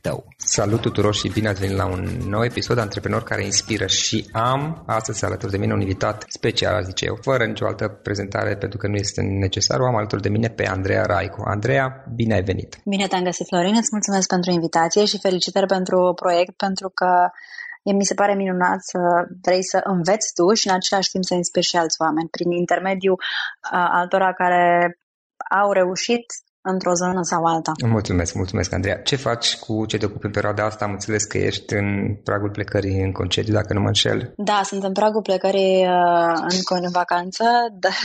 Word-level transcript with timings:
tău. 0.00 0.24
Salut 0.36 0.80
tuturor 0.80 1.14
și 1.14 1.28
bine 1.28 1.48
ați 1.48 1.60
venit 1.60 1.76
la 1.76 1.86
un 1.86 2.02
nou 2.28 2.44
episod 2.44 2.76
de 2.76 2.82
Antreprenor 2.82 3.22
care 3.22 3.44
inspiră 3.44 3.86
și 3.86 4.28
am 4.32 4.82
astăzi 4.86 5.24
alături 5.24 5.52
de 5.52 5.58
mine 5.58 5.72
un 5.72 5.80
invitat 5.80 6.24
special, 6.28 6.84
zice 6.84 7.04
eu, 7.04 7.18
fără 7.20 7.44
nicio 7.44 7.66
altă 7.66 7.88
prezentare 7.88 8.56
pentru 8.56 8.78
că 8.78 8.86
nu 8.86 8.96
este 8.96 9.20
necesar, 9.20 9.80
o 9.80 9.86
am 9.86 9.96
alături 9.96 10.22
de 10.22 10.28
mine 10.28 10.48
pe 10.48 10.66
Andreea 10.66 11.02
Raicu. 11.02 11.42
Andreea, 11.44 12.04
bine 12.14 12.34
ai 12.34 12.42
venit! 12.42 12.78
Bine 12.84 13.06
te-am 13.06 13.22
găsit, 13.24 13.46
Florin, 13.46 13.76
îți 13.76 13.88
mulțumesc 13.92 14.28
pentru 14.28 14.50
invitație 14.50 15.04
și 15.04 15.18
felicitări 15.18 15.66
pentru 15.66 16.12
proiect, 16.14 16.56
pentru 16.56 16.88
că 16.88 17.30
mi 17.82 18.04
se 18.04 18.14
pare 18.14 18.34
minunat 18.34 18.78
să 18.80 18.98
vrei 19.42 19.64
să 19.64 19.80
înveți 19.84 20.32
tu 20.34 20.54
și 20.54 20.68
în 20.68 20.74
același 20.74 21.10
timp 21.10 21.24
să 21.24 21.34
inspiri 21.34 21.66
și 21.66 21.76
alți 21.76 22.00
oameni 22.00 22.28
prin 22.28 22.50
intermediul 22.50 23.22
altora 23.70 24.32
care 24.32 24.98
au 25.60 25.72
reușit 25.72 26.24
într-o 26.62 26.92
zonă 26.94 27.20
sau 27.22 27.44
alta. 27.44 27.72
Mulțumesc, 27.86 28.34
mulțumesc, 28.34 28.72
Andreea. 28.72 28.98
Ce 29.02 29.16
faci 29.16 29.56
cu 29.56 29.86
ce 29.86 29.98
te 29.98 30.04
ocupi 30.04 30.26
în 30.26 30.30
perioada 30.30 30.64
asta? 30.64 30.84
Am 30.84 30.90
înțeles 30.90 31.24
că 31.24 31.38
ești 31.38 31.74
în 31.74 32.14
pragul 32.24 32.50
plecării 32.50 33.02
în 33.02 33.12
concediu, 33.12 33.52
dacă 33.52 33.72
nu 33.72 33.80
mă 33.80 33.86
înșel. 33.86 34.32
Da, 34.36 34.60
sunt 34.64 34.82
în 34.84 34.92
pragul 34.92 35.22
plecării 35.22 35.76
uh, 35.86 36.34
în, 36.48 36.82
în 36.84 36.90
vacanță 36.90 37.44
dar, 37.84 37.98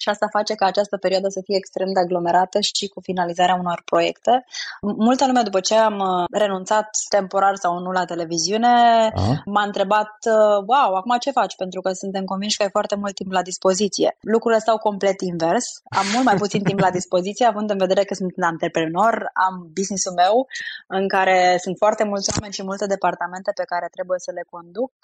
și 0.00 0.08
asta 0.08 0.26
face 0.30 0.54
ca 0.54 0.66
această 0.66 0.96
perioadă 0.96 1.28
să 1.28 1.40
fie 1.44 1.56
extrem 1.56 1.92
de 1.92 2.00
aglomerată 2.00 2.58
și 2.60 2.86
cu 2.88 3.00
finalizarea 3.00 3.54
unor 3.54 3.82
proiecte. 3.84 4.44
Multă 4.80 5.26
lume, 5.26 5.42
după 5.42 5.60
ce 5.60 5.74
am 5.74 5.98
uh, 5.98 6.24
renunțat 6.30 6.88
temporar 7.08 7.54
sau 7.54 7.78
nu 7.78 7.90
la 7.90 8.04
televiziune, 8.04 8.74
Aha. 9.14 9.42
m-a 9.44 9.62
întrebat, 9.62 10.12
uh, 10.24 10.58
wow, 10.70 10.90
acum 10.94 11.16
ce 11.20 11.30
faci? 11.30 11.56
Pentru 11.56 11.80
că 11.80 11.90
suntem 11.92 12.24
convinși 12.24 12.56
că 12.56 12.62
ai 12.62 12.76
foarte 12.76 12.96
mult 12.96 13.14
timp 13.14 13.32
la 13.32 13.42
dispoziție. 13.42 14.16
Lucrurile 14.20 14.60
stau 14.60 14.78
complet 14.78 15.20
invers. 15.20 15.66
Am 16.00 16.06
mult 16.14 16.24
mai 16.24 16.36
puțin 16.36 16.62
timp 16.62 16.78
la 16.78 16.90
dispoziție, 16.90 17.46
având 17.46 17.70
în 17.70 17.78
vedere 17.78 17.95
vedere 17.96 18.12
că 18.12 18.20
sunt 18.20 18.36
un 18.36 18.48
antreprenor, 18.52 19.14
am 19.46 19.54
business-ul 19.78 20.18
meu 20.22 20.34
în 20.98 21.04
care 21.14 21.38
sunt 21.64 21.76
foarte 21.82 22.04
mulți 22.10 22.30
oameni 22.34 22.56
și 22.56 22.68
multe 22.70 22.86
departamente 22.94 23.50
pe 23.60 23.68
care 23.72 23.94
trebuie 23.96 24.18
să 24.26 24.30
le 24.38 24.44
conduc. 24.54 24.94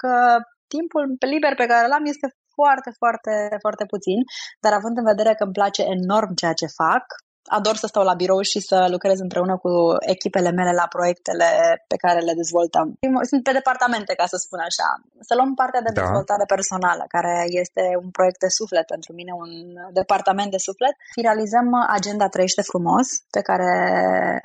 Timpul 0.75 1.03
liber 1.35 1.55
pe 1.55 1.71
care 1.73 1.87
l-am 1.93 2.05
este 2.13 2.27
foarte, 2.57 2.91
foarte, 3.01 3.35
foarte 3.65 3.85
puțin, 3.93 4.19
dar 4.65 4.73
având 4.73 4.97
în 4.99 5.11
vedere 5.13 5.33
că 5.35 5.45
îmi 5.45 5.59
place 5.59 5.83
enorm 5.97 6.31
ceea 6.41 6.59
ce 6.61 6.77
fac, 6.81 7.05
ador 7.47 7.77
să 7.77 7.87
stau 7.87 8.05
la 8.05 8.15
birou 8.15 8.41
și 8.41 8.61
să 8.61 8.87
lucrez 8.91 9.19
împreună 9.21 9.57
cu 9.57 9.71
echipele 10.15 10.51
mele 10.51 10.73
la 10.73 10.87
proiectele 10.95 11.49
pe 11.87 11.97
care 11.97 12.21
le 12.21 12.35
dezvoltăm. 12.35 12.87
Sunt 13.31 13.43
pe 13.43 13.53
departamente, 13.53 14.15
ca 14.15 14.27
să 14.27 14.37
spun 14.37 14.59
așa. 14.59 14.89
Să 15.29 15.35
luăm 15.35 15.55
partea 15.55 15.83
de 15.87 15.93
da. 15.93 16.01
dezvoltare 16.01 16.45
personală, 16.55 17.05
care 17.09 17.35
este 17.63 17.83
un 18.03 18.11
proiect 18.11 18.39
de 18.39 18.51
suflet 18.59 18.87
pentru 18.87 19.13
mine, 19.13 19.33
un 19.45 19.53
departament 19.93 20.51
de 20.51 20.65
suflet. 20.69 20.95
Finalizăm 21.19 21.69
agenda 21.99 22.29
Trăiește 22.29 22.63
frumos, 22.63 23.07
pe 23.31 23.41
care 23.49 23.71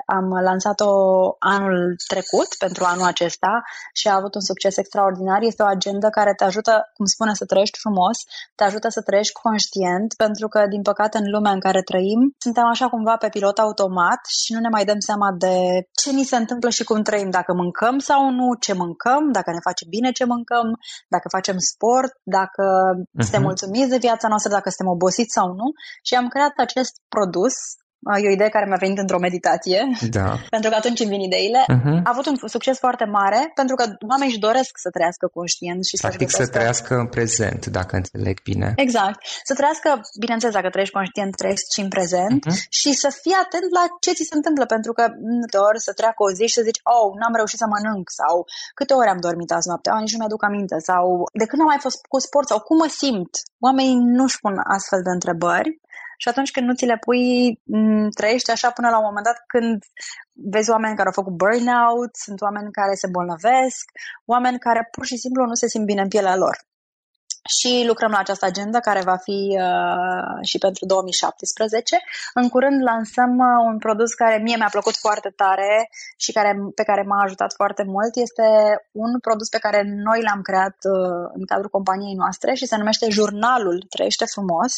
am 0.06 0.26
lansat-o 0.48 0.92
anul 1.38 1.96
trecut, 2.12 2.50
pentru 2.58 2.84
anul 2.84 3.06
acesta, 3.06 3.52
și 3.92 4.08
a 4.08 4.14
avut 4.14 4.34
un 4.34 4.40
succes 4.40 4.76
extraordinar. 4.76 5.40
Este 5.42 5.62
o 5.62 5.66
agenda 5.66 6.10
care 6.10 6.32
te 6.34 6.44
ajută, 6.44 6.90
cum 6.96 7.04
spune, 7.04 7.34
să 7.34 7.44
trăiești 7.44 7.78
frumos, 7.78 8.16
te 8.54 8.64
ajută 8.64 8.88
să 8.88 9.02
trăiești 9.02 9.32
conștient, 9.32 10.14
pentru 10.14 10.48
că, 10.48 10.66
din 10.66 10.82
păcate, 10.82 11.18
în 11.18 11.30
lumea 11.30 11.52
în 11.52 11.60
care 11.60 11.82
trăim, 11.82 12.34
suntem 12.38 12.64
așa 12.64 12.87
cumva 12.88 13.16
pe 13.16 13.28
pilot 13.28 13.58
automat 13.58 14.20
și 14.42 14.52
nu 14.52 14.60
ne 14.60 14.68
mai 14.68 14.84
dăm 14.84 15.00
seama 15.08 15.28
de 15.38 15.54
ce 16.00 16.10
ni 16.12 16.24
se 16.24 16.36
întâmplă 16.36 16.68
și 16.70 16.84
cum 16.84 17.02
trăim, 17.02 17.30
dacă 17.30 17.52
mâncăm 17.54 17.98
sau 17.98 18.30
nu, 18.30 18.54
ce 18.54 18.72
mâncăm, 18.72 19.22
dacă 19.32 19.50
ne 19.50 19.66
face 19.68 19.84
bine 19.88 20.10
ce 20.10 20.24
mâncăm, 20.24 20.66
dacă 21.08 21.26
facem 21.36 21.58
sport, 21.58 22.12
dacă 22.22 22.64
uh-huh. 22.96 23.22
suntem 23.22 23.42
mulțumiți 23.42 23.92
de 23.94 24.04
viața 24.06 24.28
noastră, 24.28 24.50
dacă 24.52 24.68
suntem 24.70 24.94
obosiți 24.94 25.36
sau 25.38 25.46
nu. 25.60 25.66
Și 26.06 26.14
am 26.14 26.28
creat 26.28 26.54
acest 26.56 26.94
produs 27.14 27.54
E 28.22 28.28
o 28.28 28.36
idee 28.38 28.48
care 28.56 28.66
mi-a 28.66 28.84
venit 28.86 28.98
într-o 28.98 29.18
meditație, 29.18 29.80
da. 30.18 30.28
pentru 30.54 30.70
că 30.70 30.76
atunci 30.76 31.00
îmi 31.00 31.12
vin 31.14 31.20
ideile. 31.20 31.62
Uh-huh. 31.74 31.98
A 32.06 32.10
avut 32.14 32.26
un 32.26 32.36
succes 32.56 32.78
foarte 32.78 33.04
mare, 33.18 33.40
pentru 33.60 33.74
că 33.78 33.84
oamenii 34.12 34.32
își 34.32 34.46
doresc 34.48 34.72
să 34.84 34.90
trăiască 34.96 35.26
conștient 35.38 35.82
și 35.84 35.96
Practic 36.00 36.30
să 36.30 36.46
trăiască 36.46 36.92
în 36.94 37.08
prezent, 37.16 37.66
dacă 37.66 37.92
înțeleg 37.96 38.36
bine. 38.50 38.68
Exact. 38.76 39.18
Să 39.48 39.54
trăiască, 39.58 39.88
bineînțeles, 40.24 40.54
dacă 40.54 40.68
trăiești 40.70 40.94
conștient, 40.98 41.32
trăiești 41.40 41.72
și 41.74 41.80
în 41.86 41.90
prezent 41.96 42.40
uh-huh. 42.46 42.58
și 42.80 42.90
să 43.02 43.08
fii 43.22 43.36
atent 43.44 43.68
la 43.78 43.84
ce 44.04 44.12
ți 44.16 44.28
se 44.30 44.36
întâmplă, 44.38 44.64
pentru 44.74 44.92
că 44.92 45.04
de 45.52 45.58
ori 45.68 45.80
să 45.86 45.92
treacă 46.00 46.20
o 46.26 46.30
zi 46.38 46.44
și 46.50 46.58
să 46.58 46.66
zici, 46.68 46.80
oh, 46.94 47.08
n-am 47.20 47.34
reușit 47.38 47.58
să 47.62 47.66
mănânc, 47.74 48.06
sau 48.20 48.34
câte 48.78 48.92
ore 49.00 49.10
am 49.10 49.24
dormit 49.26 49.50
azi 49.52 49.68
noapte, 49.70 49.88
oh, 49.90 50.00
nici 50.00 50.14
nu 50.14 50.20
mi-aduc 50.20 50.42
aminte, 50.44 50.76
sau 50.90 51.04
de 51.40 51.46
când 51.48 51.60
am 51.62 51.70
mai 51.72 51.84
fost 51.86 51.98
cu 52.12 52.18
sport, 52.26 52.46
sau 52.52 52.60
cum 52.66 52.76
mă 52.82 52.88
simt. 53.02 53.32
Oamenii 53.66 53.98
nu-și 54.18 54.40
pun 54.44 54.54
astfel 54.76 55.00
de 55.06 55.12
întrebări 55.16 55.70
și 56.20 56.28
atunci 56.28 56.50
când 56.50 56.66
nu 56.66 56.74
ți 56.74 56.86
le 56.86 56.98
pui, 57.04 57.60
trăiești 58.18 58.50
așa 58.50 58.70
până 58.70 58.88
la 58.90 58.98
un 58.98 59.08
moment 59.08 59.24
dat 59.24 59.38
când 59.46 59.82
vezi 60.54 60.70
oameni 60.70 60.96
care 60.96 61.08
au 61.08 61.20
făcut 61.20 61.36
burnout, 61.42 62.12
sunt 62.24 62.40
oameni 62.40 62.76
care 62.78 62.94
se 62.94 63.08
bolnăvesc, 63.16 63.84
oameni 64.24 64.58
care 64.58 64.88
pur 64.90 65.04
și 65.06 65.16
simplu 65.16 65.44
nu 65.44 65.54
se 65.54 65.68
simt 65.68 65.84
bine 65.84 66.02
în 66.02 66.08
pielea 66.08 66.36
lor 66.36 66.56
și 67.56 67.84
lucrăm 67.86 68.10
la 68.10 68.18
această 68.18 68.46
agenda 68.46 68.80
care 68.80 69.02
va 69.10 69.16
fi 69.16 69.40
uh, 69.60 70.38
și 70.50 70.58
pentru 70.58 70.86
2017. 70.86 71.96
În 72.34 72.48
curând 72.48 72.82
lansăm 72.82 73.32
uh, 73.38 73.58
un 73.70 73.78
produs 73.78 74.10
care 74.14 74.36
mie 74.46 74.56
mi-a 74.56 74.74
plăcut 74.76 74.96
foarte 74.96 75.30
tare 75.36 75.90
și 76.16 76.32
care, 76.32 76.52
pe 76.74 76.82
care 76.82 77.02
m-a 77.02 77.22
ajutat 77.22 77.52
foarte 77.60 77.82
mult. 77.94 78.12
Este 78.16 78.46
un 78.92 79.18
produs 79.26 79.48
pe 79.48 79.58
care 79.58 79.80
noi 80.08 80.20
l-am 80.22 80.42
creat 80.42 80.76
uh, 80.92 81.24
în 81.38 81.44
cadrul 81.50 81.76
companiei 81.76 82.20
noastre 82.22 82.54
și 82.54 82.66
se 82.66 82.76
numește 82.76 83.06
Jurnalul 83.10 83.86
Trăiește 83.88 84.24
Frumos. 84.34 84.72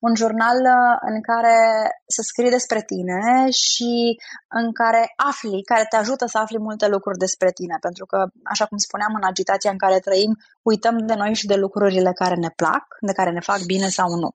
Un 0.00 0.14
jurnal 0.14 0.58
uh, 0.76 0.96
în 1.10 1.16
care 1.30 1.56
să 2.06 2.22
scrii 2.22 2.50
despre 2.50 2.82
tine 2.82 3.50
și 3.50 4.20
în 4.48 4.72
care 4.72 5.12
afli, 5.16 5.62
care 5.62 5.86
te 5.90 5.96
ajută 5.96 6.26
să 6.26 6.38
afli 6.38 6.58
multe 6.58 6.88
lucruri 6.88 7.18
despre 7.18 7.50
tine. 7.52 7.76
Pentru 7.80 8.06
că, 8.06 8.18
așa 8.44 8.66
cum 8.66 8.78
spuneam, 8.78 9.12
în 9.14 9.24
agitația 9.24 9.70
în 9.70 9.78
care 9.78 9.98
trăim, 9.98 10.36
uităm 10.62 10.96
de 10.98 11.14
noi 11.14 11.34
și 11.34 11.46
de 11.46 11.54
lucrurile 11.54 12.12
care 12.12 12.34
ne 12.34 12.50
plac, 12.56 12.84
de 13.00 13.12
care 13.12 13.30
ne 13.30 13.40
fac 13.40 13.60
bine 13.64 13.88
sau 13.88 14.08
nu. 14.14 14.30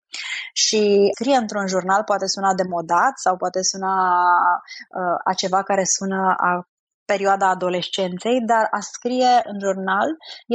Și 0.54 1.10
scrie 1.20 1.36
într-un 1.36 1.68
jurnal 1.68 2.04
poate 2.04 2.28
suna 2.28 2.54
demodat 2.54 3.14
sau 3.16 3.38
poate 3.38 3.60
suna 3.62 3.94
uh, 5.00 5.18
a 5.24 5.34
ceva 5.34 5.64
care 5.64 5.84
sună 5.84 6.36
a 6.38 6.71
perioada 7.14 7.48
adolescenței, 7.50 8.38
dar 8.52 8.66
a 8.80 8.82
scrie 8.94 9.34
în 9.52 9.58
jurnal 9.66 10.10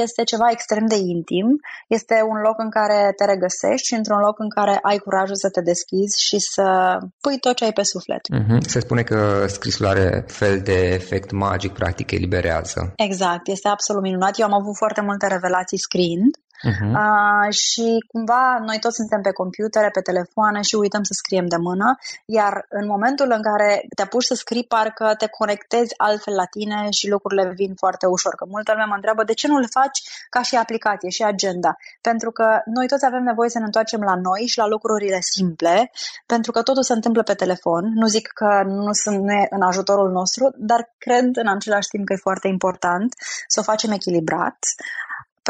este 0.04 0.22
ceva 0.32 0.48
extrem 0.50 0.86
de 0.92 0.98
intim, 1.14 1.48
este 1.98 2.16
un 2.32 2.38
loc 2.46 2.56
în 2.66 2.70
care 2.78 2.98
te 3.18 3.24
regăsești 3.32 3.86
și 3.88 3.94
într-un 4.00 4.20
loc 4.26 4.36
în 4.38 4.50
care 4.58 4.74
ai 4.90 4.98
curajul 5.06 5.38
să 5.44 5.48
te 5.54 5.62
deschizi 5.70 6.16
și 6.28 6.38
să 6.54 6.66
pui 7.22 7.38
tot 7.44 7.54
ce 7.56 7.64
ai 7.64 7.76
pe 7.78 7.84
suflet. 7.94 8.22
Mm-hmm. 8.34 8.60
Se 8.74 8.80
spune 8.80 9.02
că 9.10 9.18
scrisul 9.56 9.86
are 9.86 10.24
fel 10.40 10.56
de 10.70 10.78
efect 10.98 11.30
magic, 11.30 11.72
practic 11.72 12.10
eliberează. 12.10 12.80
Exact, 12.96 13.44
este 13.56 13.68
absolut 13.68 14.02
minunat. 14.02 14.38
Eu 14.38 14.46
am 14.46 14.60
avut 14.60 14.76
foarte 14.76 15.00
multe 15.08 15.26
revelații 15.26 15.84
scriind 15.86 16.32
Uh-huh. 16.64 16.92
Uh, 17.00 17.48
și 17.50 18.04
cumva 18.12 18.58
noi 18.68 18.78
toți 18.78 18.96
suntem 18.96 19.20
pe 19.20 19.32
computere, 19.32 19.90
pe 19.90 20.00
telefoane 20.00 20.60
și 20.60 20.74
uităm 20.74 21.02
să 21.02 21.12
scriem 21.12 21.46
de 21.46 21.56
mână, 21.56 21.96
iar 22.24 22.66
în 22.68 22.86
momentul 22.86 23.28
în 23.36 23.42
care 23.42 23.84
te 23.96 24.02
apuci 24.02 24.24
să 24.24 24.34
scrii, 24.34 24.64
parcă 24.64 25.14
te 25.18 25.26
conectezi 25.26 25.94
altfel 25.96 26.34
la 26.34 26.44
tine 26.44 26.88
și 26.90 27.08
lucrurile 27.08 27.52
vin 27.54 27.74
foarte 27.74 28.06
ușor. 28.06 28.34
Că 28.34 28.44
multă 28.48 28.72
lume 28.72 28.84
mă 28.88 28.94
întreabă 28.94 29.22
de 29.24 29.32
ce 29.32 29.46
nu 29.48 29.58
le 29.58 29.66
faci 29.70 29.98
ca 30.30 30.42
și 30.42 30.56
aplicație, 30.56 31.10
și 31.10 31.22
agenda. 31.22 31.76
Pentru 32.00 32.30
că 32.30 32.46
noi 32.64 32.86
toți 32.86 33.06
avem 33.06 33.22
nevoie 33.22 33.50
să 33.50 33.58
ne 33.58 33.64
întoarcem 33.64 34.00
la 34.00 34.14
noi 34.14 34.42
și 34.46 34.58
la 34.58 34.66
lucrurile 34.66 35.18
simple, 35.20 35.90
pentru 36.26 36.50
că 36.52 36.62
totul 36.62 36.82
se 36.82 36.92
întâmplă 36.92 37.22
pe 37.22 37.34
telefon. 37.34 37.84
Nu 37.94 38.06
zic 38.06 38.26
că 38.34 38.62
nu 38.66 38.92
sunt 38.92 39.24
în 39.50 39.62
ajutorul 39.62 40.10
nostru, 40.10 40.50
dar 40.56 40.94
cred 40.98 41.36
în 41.36 41.48
același 41.48 41.88
timp 41.88 42.06
că 42.06 42.12
e 42.12 42.28
foarte 42.28 42.48
important 42.48 43.14
să 43.46 43.60
o 43.60 43.62
facem 43.62 43.90
echilibrat 43.90 44.58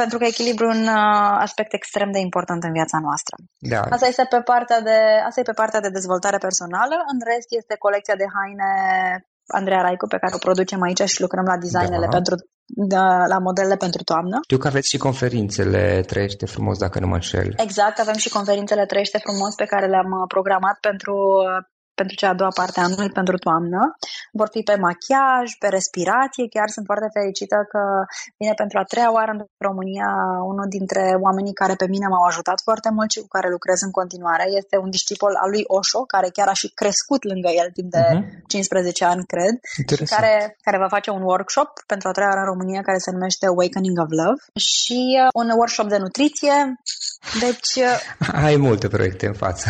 pentru 0.01 0.17
că 0.19 0.25
echilibru 0.25 0.67
un 0.77 0.83
uh, 1.01 1.47
aspect 1.47 1.73
extrem 1.73 2.11
de 2.17 2.21
important 2.29 2.61
în 2.69 2.73
viața 2.79 2.99
noastră. 3.07 3.35
Da. 3.73 3.81
Asta 3.95 4.07
este 4.13 4.25
pe 4.35 4.41
partea 4.51 4.81
de, 4.89 4.99
asta 5.27 5.41
e 5.41 5.51
pe 5.51 5.61
partea 5.63 5.81
de 5.81 5.97
dezvoltare 5.99 6.39
personală, 6.47 6.97
în 7.13 7.19
rest 7.31 7.49
este 7.61 7.75
colecția 7.85 8.17
de 8.23 8.29
haine 8.37 8.71
Andreea 9.59 9.85
Raicu 9.87 10.07
pe 10.07 10.23
care 10.23 10.35
o 10.35 10.45
producem 10.47 10.81
aici 10.83 11.05
și 11.13 11.25
lucrăm 11.27 11.47
la 11.53 11.63
designele 11.65 12.09
da. 12.11 12.17
pentru 12.19 12.35
da, 12.95 13.07
la 13.33 13.39
modelele 13.39 13.77
pentru 13.77 14.03
toamnă. 14.11 14.37
Știu 14.43 14.59
că 14.59 14.69
aveți 14.69 14.89
și 14.93 15.05
conferințele 15.09 15.83
Trăiește 16.11 16.47
frumos, 16.47 16.77
dacă 16.79 16.97
nu 17.01 17.07
mă 17.07 17.15
înșel. 17.15 17.49
Exact, 17.57 17.99
avem 17.99 18.19
și 18.25 18.29
conferințele 18.29 18.87
Trăiește 18.87 19.19
frumos 19.27 19.55
pe 19.55 19.71
care 19.73 19.87
le-am 19.87 20.11
uh, 20.21 20.25
programat 20.35 20.77
pentru 20.89 21.15
pentru 22.01 22.15
cea 22.21 22.31
a 22.33 22.41
doua 22.41 22.53
parte 22.61 22.81
a 22.81 22.87
anului, 22.89 23.11
pentru 23.21 23.37
toamnă. 23.47 23.81
Vor 24.41 24.49
fi 24.55 24.61
pe 24.69 24.77
machiaj, 24.87 25.47
pe 25.63 25.69
respirație. 25.77 26.53
Chiar 26.55 26.69
sunt 26.77 26.87
foarte 26.91 27.09
fericită 27.19 27.59
că 27.73 27.83
vine 28.41 28.55
pentru 28.63 28.77
a 28.79 28.89
treia 28.93 29.11
oară 29.17 29.31
în 29.37 29.41
România 29.69 30.11
unul 30.53 30.69
dintre 30.77 31.05
oamenii 31.27 31.61
care 31.63 31.75
pe 31.83 31.91
mine 31.95 32.07
m-au 32.09 32.25
ajutat 32.27 32.59
foarte 32.69 32.91
mult 32.97 33.11
și 33.11 33.23
cu 33.25 33.31
care 33.37 33.49
lucrez 33.57 33.79
în 33.87 33.93
continuare. 33.99 34.45
Este 34.61 34.77
un 34.85 34.91
discipol 34.97 35.33
al 35.43 35.51
lui 35.55 35.65
Osho, 35.77 36.01
care 36.15 36.29
chiar 36.37 36.49
a 36.49 36.57
și 36.63 36.69
crescut 36.81 37.23
lângă 37.31 37.51
el 37.61 37.69
timp 37.77 37.91
de 37.97 38.05
uh-huh. 38.05 38.15
Mhm. 38.19 38.45
15 38.47 39.05
ani, 39.05 39.25
cred, 39.33 39.55
și 39.73 40.05
care, 40.15 40.57
care 40.67 40.79
va 40.79 40.89
face 40.97 41.11
un 41.11 41.23
workshop 41.23 41.71
pentru 41.87 42.09
a 42.09 42.13
treia 42.13 42.29
oară 42.29 42.41
în 42.41 42.53
România 42.53 42.83
care 42.83 42.99
se 42.99 43.11
numește 43.11 43.47
Awakening 43.47 43.99
of 44.05 44.11
Love 44.21 44.41
și 44.55 45.01
uh, 45.23 45.29
un 45.41 45.49
workshop 45.61 45.89
de 45.89 45.97
nutriție. 45.97 46.55
Deci... 47.41 47.73
Uh, 47.75 48.45
Ai 48.45 48.57
multe 48.57 48.89
proiecte 48.89 49.27
în 49.27 49.35
față. 49.35 49.69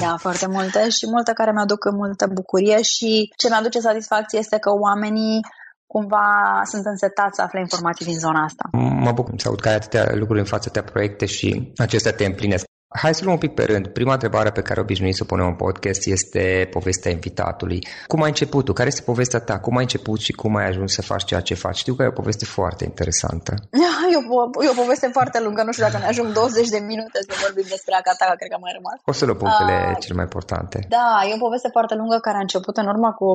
Da, 0.00 0.16
foarte 0.16 0.46
multe 0.46 0.88
și 0.88 1.04
multe 1.14 1.32
care 1.32 1.52
mi-aduc 1.52 1.90
multă 1.92 2.26
bucurie 2.32 2.82
și 2.82 3.32
ce 3.36 3.48
mi-aduce 3.48 3.80
satisfacție 3.80 4.38
este 4.38 4.58
că 4.58 4.70
oamenii 4.70 5.40
cumva 5.86 6.26
sunt 6.64 6.84
însetați 6.86 7.36
să 7.36 7.42
afle 7.42 7.60
informații 7.60 8.04
din 8.04 8.18
zona 8.18 8.42
asta. 8.44 8.64
Mă 9.06 9.12
bucur 9.12 9.32
să 9.36 9.48
aud 9.48 9.60
că 9.60 9.68
ai 9.68 9.74
atâtea 9.74 10.04
lucruri 10.14 10.40
în 10.40 10.44
față, 10.44 10.64
atâtea 10.68 10.90
proiecte 10.92 11.26
și 11.26 11.72
acestea 11.76 12.12
te 12.12 12.24
împlinesc. 12.24 12.64
Hai 12.92 13.14
să 13.14 13.20
luăm 13.22 13.34
un 13.34 13.40
pic 13.40 13.54
pe 13.54 13.64
rând. 13.64 13.86
Prima 13.86 14.12
întrebare 14.12 14.50
pe 14.50 14.62
care 14.62 14.80
obișnuit 14.80 15.14
să 15.14 15.22
o 15.22 15.26
punem 15.26 15.46
în 15.46 15.54
podcast 15.54 16.06
este 16.06 16.68
povestea 16.70 17.10
invitatului. 17.10 17.78
Cum 18.06 18.22
ai 18.22 18.28
început 18.28 18.64
tu? 18.64 18.72
Care 18.72 18.88
este 18.88 19.02
povestea 19.02 19.40
ta? 19.40 19.58
Cum 19.58 19.76
ai 19.76 19.82
început 19.82 20.20
și 20.20 20.32
cum 20.32 20.56
ai 20.56 20.66
ajuns 20.66 20.92
să 20.92 21.02
faci 21.02 21.24
ceea 21.24 21.40
ce 21.40 21.54
faci? 21.54 21.76
Știu 21.76 21.94
că 21.94 22.02
e 22.02 22.14
o 22.14 22.20
poveste 22.22 22.44
foarte 22.44 22.84
interesantă. 22.84 23.54
E 24.12 24.16
o, 24.16 24.64
e 24.64 24.74
o 24.76 24.80
poveste 24.82 25.08
foarte 25.12 25.38
lungă. 25.40 25.62
Nu 25.62 25.72
știu 25.72 25.84
dacă 25.84 25.98
ne 25.98 26.06
ajung 26.12 26.32
20 26.32 26.68
de 26.68 26.78
minute 26.78 27.18
să 27.28 27.32
vorbim 27.44 27.66
despre 27.68 27.94
Akata, 27.94 28.34
cred 28.38 28.50
că 28.50 28.58
mai 28.60 28.72
rămas. 28.78 28.98
O 29.10 29.12
să 29.12 29.24
luăm 29.24 29.36
punctele 29.36 29.76
uh, 29.90 29.96
cele 30.02 30.14
mai 30.18 30.26
importante. 30.28 30.76
Da, 30.96 31.08
e 31.28 31.38
o 31.38 31.44
poveste 31.46 31.68
foarte 31.76 31.94
lungă 31.94 32.18
care 32.26 32.36
a 32.36 32.46
început 32.46 32.76
în 32.76 32.86
urmă 32.92 33.10
cu, 33.18 33.26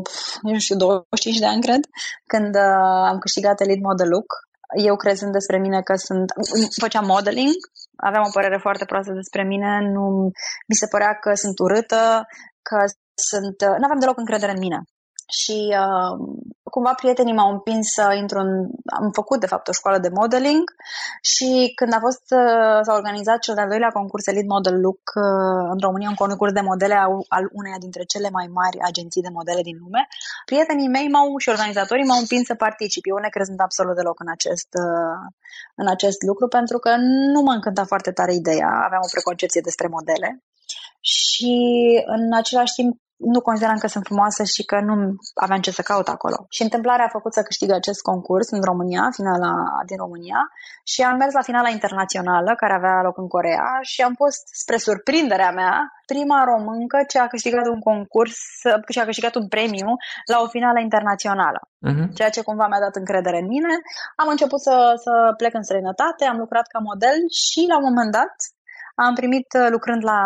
nu 0.41 0.59
știu, 0.59 0.75
25 0.75 1.39
de 1.43 1.49
ani, 1.53 1.61
cred, 1.67 1.81
când 2.33 2.51
uh, 2.55 3.03
am 3.11 3.17
câștigat 3.25 3.57
Elite 3.61 3.87
Model 3.89 4.09
Look 4.15 4.29
eu 4.75 4.95
crezând 4.95 5.31
despre 5.31 5.57
mine 5.57 5.81
că 5.81 5.95
sunt... 5.95 6.33
Făceam 6.81 7.05
modeling, 7.05 7.55
aveam 7.97 8.23
o 8.27 8.35
părere 8.37 8.57
foarte 8.57 8.85
proastă 8.85 9.13
despre 9.13 9.43
mine, 9.43 9.71
nu 9.95 10.03
mi 10.69 10.79
se 10.81 10.87
părea 10.87 11.13
că 11.13 11.33
sunt 11.33 11.59
urâtă, 11.59 12.25
că 12.61 12.77
sunt... 13.29 13.57
Nu 13.79 13.85
aveam 13.87 13.99
deloc 13.99 14.17
încredere 14.17 14.51
în 14.51 14.63
mine 14.65 14.79
și 15.29 15.57
uh, 15.83 16.13
cumva 16.63 16.93
prietenii 16.93 17.33
m-au 17.33 17.51
împins 17.51 17.85
să 17.97 18.15
intru 18.21 18.37
în... 18.39 18.51
Am 18.99 19.11
făcut, 19.11 19.39
de 19.39 19.51
fapt, 19.53 19.67
o 19.67 19.71
școală 19.79 19.97
de 19.99 20.09
modeling 20.19 20.65
și 21.21 21.71
când 21.75 21.93
a 21.93 21.99
fost, 21.99 22.25
uh, 22.41 22.79
s-a 22.85 22.93
organizat 22.93 23.39
cel 23.39 23.55
de-al 23.55 23.67
doilea 23.67 23.97
concurs 23.99 24.27
Elite 24.27 24.53
Model 24.55 24.79
Look 24.85 25.03
uh, 25.15 25.67
în 25.73 25.79
România, 25.87 26.09
un 26.09 26.21
concurs 26.23 26.53
de 26.53 26.67
modele 26.71 26.95
al 27.37 27.45
uneia 27.59 27.79
dintre 27.85 28.03
cele 28.03 28.29
mai 28.37 28.47
mari 28.59 28.77
agenții 28.89 29.25
de 29.25 29.35
modele 29.37 29.61
din 29.61 29.77
lume, 29.83 30.07
prietenii 30.45 30.93
mei 30.95 31.07
m-au 31.07 31.37
și 31.43 31.49
organizatorii 31.49 32.09
m-au 32.09 32.19
împins 32.19 32.45
să 32.45 32.55
particip. 32.55 33.03
Eu 33.05 33.17
ne 33.25 33.29
crezând 33.35 33.59
absolut 33.61 33.95
deloc 33.95 34.17
în 34.19 34.29
acest, 34.37 34.69
uh, 34.85 35.19
în 35.81 35.87
acest 35.95 36.19
lucru 36.29 36.47
pentru 36.47 36.77
că 36.83 36.91
nu 37.33 37.41
mă 37.41 37.53
încânta 37.53 37.83
foarte 37.91 38.11
tare 38.11 38.33
ideea, 38.33 38.69
aveam 38.87 39.03
o 39.05 39.13
preconcepție 39.15 39.61
despre 39.67 39.87
modele 39.87 40.29
și 41.15 41.55
în 42.05 42.23
același 42.41 42.73
timp 42.73 42.93
nu 43.17 43.41
consideram 43.41 43.77
că 43.77 43.87
sunt 43.87 44.05
frumoasă 44.05 44.43
și 44.43 44.63
că 44.65 44.79
nu 44.79 44.95
aveam 45.33 45.61
ce 45.61 45.71
să 45.71 45.81
caut 45.81 46.07
acolo. 46.07 46.45
Și 46.49 46.61
întâmplarea 46.61 47.05
a 47.05 47.15
făcut 47.17 47.33
să 47.33 47.41
câștig 47.41 47.71
acest 47.71 48.01
concurs 48.01 48.49
în 48.49 48.61
România, 48.61 49.09
finala 49.11 49.53
din 49.85 49.97
România, 49.97 50.39
și 50.83 51.01
am 51.01 51.15
mers 51.17 51.33
la 51.33 51.41
finala 51.41 51.69
internațională 51.69 52.55
care 52.55 52.73
avea 52.73 53.01
loc 53.01 53.17
în 53.17 53.27
Corea 53.27 53.67
și 53.81 54.01
am 54.01 54.13
fost, 54.13 54.41
spre 54.63 54.77
surprinderea 54.77 55.51
mea, 55.51 55.73
prima 56.05 56.43
româncă 56.43 56.97
ce 57.07 57.19
a 57.19 57.27
câștigat 57.27 57.65
un 57.65 57.79
concurs 57.79 58.37
și 58.89 58.99
a 58.99 59.05
câștigat 59.05 59.35
un 59.35 59.47
premiu 59.47 59.89
la 60.31 60.37
o 60.43 60.47
finală 60.47 60.79
internațională. 60.79 61.59
Uh-huh. 61.87 62.07
Ceea 62.17 62.29
ce 62.29 62.41
cumva 62.41 62.67
mi-a 62.67 62.79
dat 62.79 62.95
încredere 62.95 63.39
în 63.39 63.47
mine. 63.47 63.73
Am 64.15 64.27
început 64.27 64.61
să, 64.61 64.75
să 65.05 65.33
plec 65.37 65.53
în 65.53 65.63
străinătate, 65.63 66.25
am 66.25 66.37
lucrat 66.37 66.67
ca 66.67 66.79
model 66.79 67.17
și 67.43 67.65
la 67.67 67.77
un 67.77 67.83
moment 67.89 68.11
dat 68.11 68.33
am 69.05 69.13
primit 69.13 69.47
lucrând 69.69 70.03
la 70.03 70.19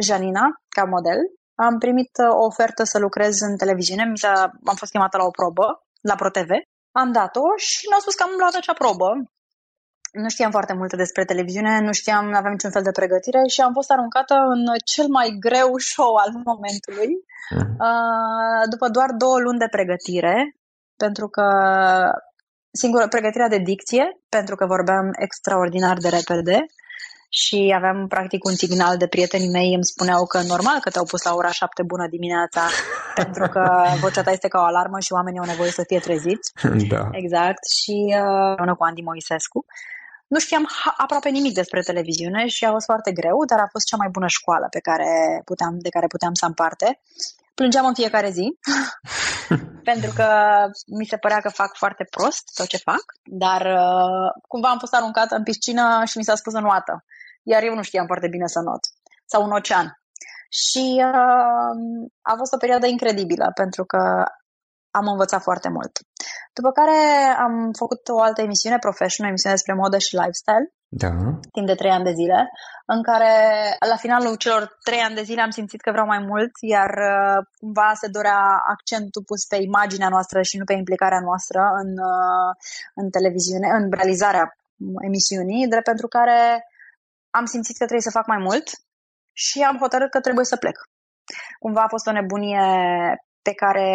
Janina 0.00 0.44
ca 0.68 0.84
model 0.84 1.20
am 1.54 1.78
primit 1.78 2.10
uh, 2.26 2.34
o 2.34 2.44
ofertă 2.44 2.84
să 2.84 2.98
lucrez 2.98 3.40
în 3.40 3.56
televiziune, 3.56 4.04
mi 4.04 4.18
s-a, 4.18 4.50
am 4.64 4.76
fost 4.76 4.92
chemată 4.92 5.16
la 5.16 5.24
o 5.24 5.30
probă, 5.30 5.66
la 6.00 6.14
ProTV, 6.14 6.50
am 6.92 7.12
dat-o 7.12 7.46
și 7.56 7.86
mi-au 7.88 8.00
spus 8.00 8.14
că 8.14 8.22
am 8.22 8.34
luat 8.38 8.54
acea 8.54 8.72
probă. 8.72 9.08
Nu 10.12 10.28
știam 10.28 10.50
foarte 10.50 10.74
multe 10.74 10.96
despre 10.96 11.24
televiziune, 11.24 11.80
nu 11.80 11.92
știam, 11.92 12.24
nu 12.28 12.36
aveam 12.36 12.52
niciun 12.52 12.70
fel 12.70 12.82
de 12.82 12.98
pregătire 13.00 13.42
și 13.46 13.60
am 13.60 13.72
fost 13.72 13.90
aruncată 13.90 14.34
în 14.34 14.62
cel 14.84 15.06
mai 15.08 15.36
greu 15.46 15.78
show 15.78 16.14
al 16.14 16.30
momentului, 16.44 17.10
mhm. 17.56 17.76
uh, 17.88 18.62
după 18.70 18.88
doar 18.88 19.10
două 19.22 19.38
luni 19.38 19.58
de 19.58 19.68
pregătire, 19.70 20.56
pentru 20.96 21.28
că 21.28 21.46
singură 22.72 23.08
pregătirea 23.08 23.48
de 23.48 23.58
dicție, 23.58 24.04
pentru 24.28 24.54
că 24.54 24.66
vorbeam 24.66 25.06
extraordinar 25.26 25.96
de 25.96 26.08
repede, 26.08 26.66
și 27.34 27.72
aveam 27.76 28.06
practic 28.08 28.44
un 28.44 28.54
signal 28.54 28.96
de 28.96 29.06
prietenii 29.06 29.54
mei, 29.58 29.74
îmi 29.74 29.84
spuneau 29.84 30.26
că 30.26 30.38
normal 30.42 30.78
că 30.80 30.90
te-au 30.90 31.04
pus 31.04 31.22
la 31.22 31.34
ora 31.34 31.50
7 31.50 31.82
bună 31.82 32.06
dimineața, 32.08 32.62
pentru 33.20 33.48
că 33.48 33.62
vocea 34.00 34.22
ta 34.22 34.30
este 34.30 34.48
ca 34.48 34.58
o 34.60 34.64
alarmă 34.64 34.98
și 35.00 35.12
oamenii 35.12 35.38
au 35.38 35.44
nevoie 35.44 35.70
să 35.70 35.84
fie 35.86 35.98
treziți. 35.98 36.52
Da. 36.94 37.08
Exact. 37.22 37.62
Și 37.78 37.96
uh, 38.66 38.76
cu 38.76 38.84
Andy 38.84 39.02
Moisescu. 39.02 39.64
Nu 40.26 40.38
știam 40.38 40.68
aproape 40.96 41.28
nimic 41.28 41.54
despre 41.54 41.80
televiziune 41.80 42.46
și 42.46 42.64
a 42.64 42.70
fost 42.70 42.84
foarte 42.84 43.12
greu, 43.12 43.44
dar 43.44 43.58
a 43.58 43.72
fost 43.74 43.86
cea 43.86 43.96
mai 43.96 44.08
bună 44.12 44.26
școală 44.26 44.66
pe 44.70 44.80
care 44.88 45.10
puteam, 45.44 45.78
de 45.78 45.88
care 45.88 46.06
puteam 46.06 46.34
să 46.34 46.44
am 46.44 46.52
parte. 46.52 47.00
Plângeam 47.54 47.86
în 47.86 47.94
fiecare 47.94 48.30
zi, 48.30 48.46
pentru 49.90 50.10
că 50.14 50.28
mi 50.86 51.04
se 51.04 51.16
părea 51.16 51.40
că 51.40 51.48
fac 51.48 51.76
foarte 51.76 52.04
prost 52.10 52.44
tot 52.54 52.66
ce 52.66 52.76
fac, 52.76 53.04
dar 53.24 53.60
uh, 53.60 54.28
cumva 54.48 54.68
am 54.68 54.78
fost 54.78 54.94
aruncată 54.94 55.34
în 55.34 55.42
piscină 55.42 56.02
și 56.04 56.18
mi 56.18 56.24
s-a 56.24 56.34
spus 56.34 56.52
în 56.52 56.64
oată 56.64 57.04
iar 57.42 57.62
eu 57.62 57.74
nu 57.74 57.82
știam 57.82 58.06
foarte 58.06 58.28
bine 58.28 58.46
să 58.46 58.60
not, 58.60 58.80
sau 59.24 59.42
un 59.44 59.50
ocean. 59.50 59.86
Și 60.48 60.86
uh, 61.10 61.72
a 62.22 62.34
fost 62.36 62.52
o 62.52 62.62
perioadă 62.62 62.86
incredibilă, 62.86 63.50
pentru 63.54 63.84
că 63.84 64.24
am 64.90 65.06
învățat 65.06 65.42
foarte 65.42 65.68
mult. 65.68 65.92
După 66.52 66.70
care 66.78 66.98
am 67.46 67.54
făcut 67.78 68.08
o 68.08 68.20
altă 68.20 68.40
emisiune 68.42 68.78
professional, 68.78 69.28
o 69.28 69.32
emisiune 69.32 69.54
despre 69.54 69.74
modă 69.74 69.98
și 69.98 70.16
lifestyle, 70.20 70.66
da. 70.88 71.12
timp 71.56 71.66
de 71.66 71.74
trei 71.74 71.90
ani 71.90 72.04
de 72.04 72.12
zile, 72.20 72.50
în 72.86 73.02
care 73.02 73.32
la 73.90 73.96
finalul 73.96 74.34
celor 74.36 74.62
trei 74.82 75.00
ani 75.06 75.14
de 75.14 75.22
zile 75.22 75.42
am 75.42 75.50
simțit 75.50 75.80
că 75.80 75.90
vreau 75.90 76.06
mai 76.06 76.18
mult, 76.30 76.52
iar 76.60 76.90
uh, 77.12 77.38
cumva 77.58 77.92
se 78.00 78.08
dorea 78.16 78.40
accentul 78.74 79.22
pus 79.30 79.40
pe 79.46 79.56
imaginea 79.56 80.08
noastră 80.08 80.42
și 80.42 80.58
nu 80.58 80.64
pe 80.64 80.80
implicarea 80.82 81.20
noastră 81.28 81.60
în, 81.82 81.90
uh, 82.12 82.50
în 82.94 83.10
televiziune, 83.10 83.68
în 83.78 83.84
realizarea 83.90 84.44
emisiunii, 85.08 85.68
drept 85.68 85.84
pentru 85.84 86.06
care 86.06 86.38
am 87.38 87.44
simțit 87.44 87.76
că 87.76 87.84
trebuie 87.84 88.08
să 88.08 88.18
fac 88.18 88.26
mai 88.26 88.40
mult 88.48 88.66
și 89.32 89.58
am 89.62 89.76
hotărât 89.78 90.10
că 90.10 90.20
trebuie 90.20 90.44
să 90.44 90.56
plec. 90.56 90.76
Cumva 91.58 91.82
a 91.82 91.92
fost 91.94 92.06
o 92.06 92.12
nebunie 92.12 92.64
pe 93.42 93.54
care 93.62 93.88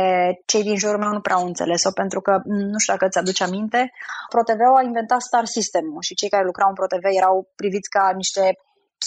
cei 0.45 0.63
din 0.63 0.77
jurul 0.77 0.99
meu 0.99 1.11
nu 1.11 1.21
prea 1.21 1.35
au 1.35 1.45
înțeles-o, 1.45 1.91
pentru 1.91 2.19
că, 2.21 2.41
nu 2.43 2.77
știu 2.77 2.93
dacă 2.93 3.05
îți 3.05 3.17
aduce 3.17 3.43
aminte, 3.43 3.91
ProTV 4.29 4.61
a 4.77 4.81
inventat 4.81 5.21
Star 5.21 5.45
system 5.45 5.85
și 5.99 6.15
cei 6.19 6.29
care 6.29 6.43
lucrau 6.45 6.69
în 6.69 6.75
ProTV 6.75 7.05
erau 7.21 7.51
priviți 7.55 7.89
ca 7.89 8.11
niște 8.15 8.43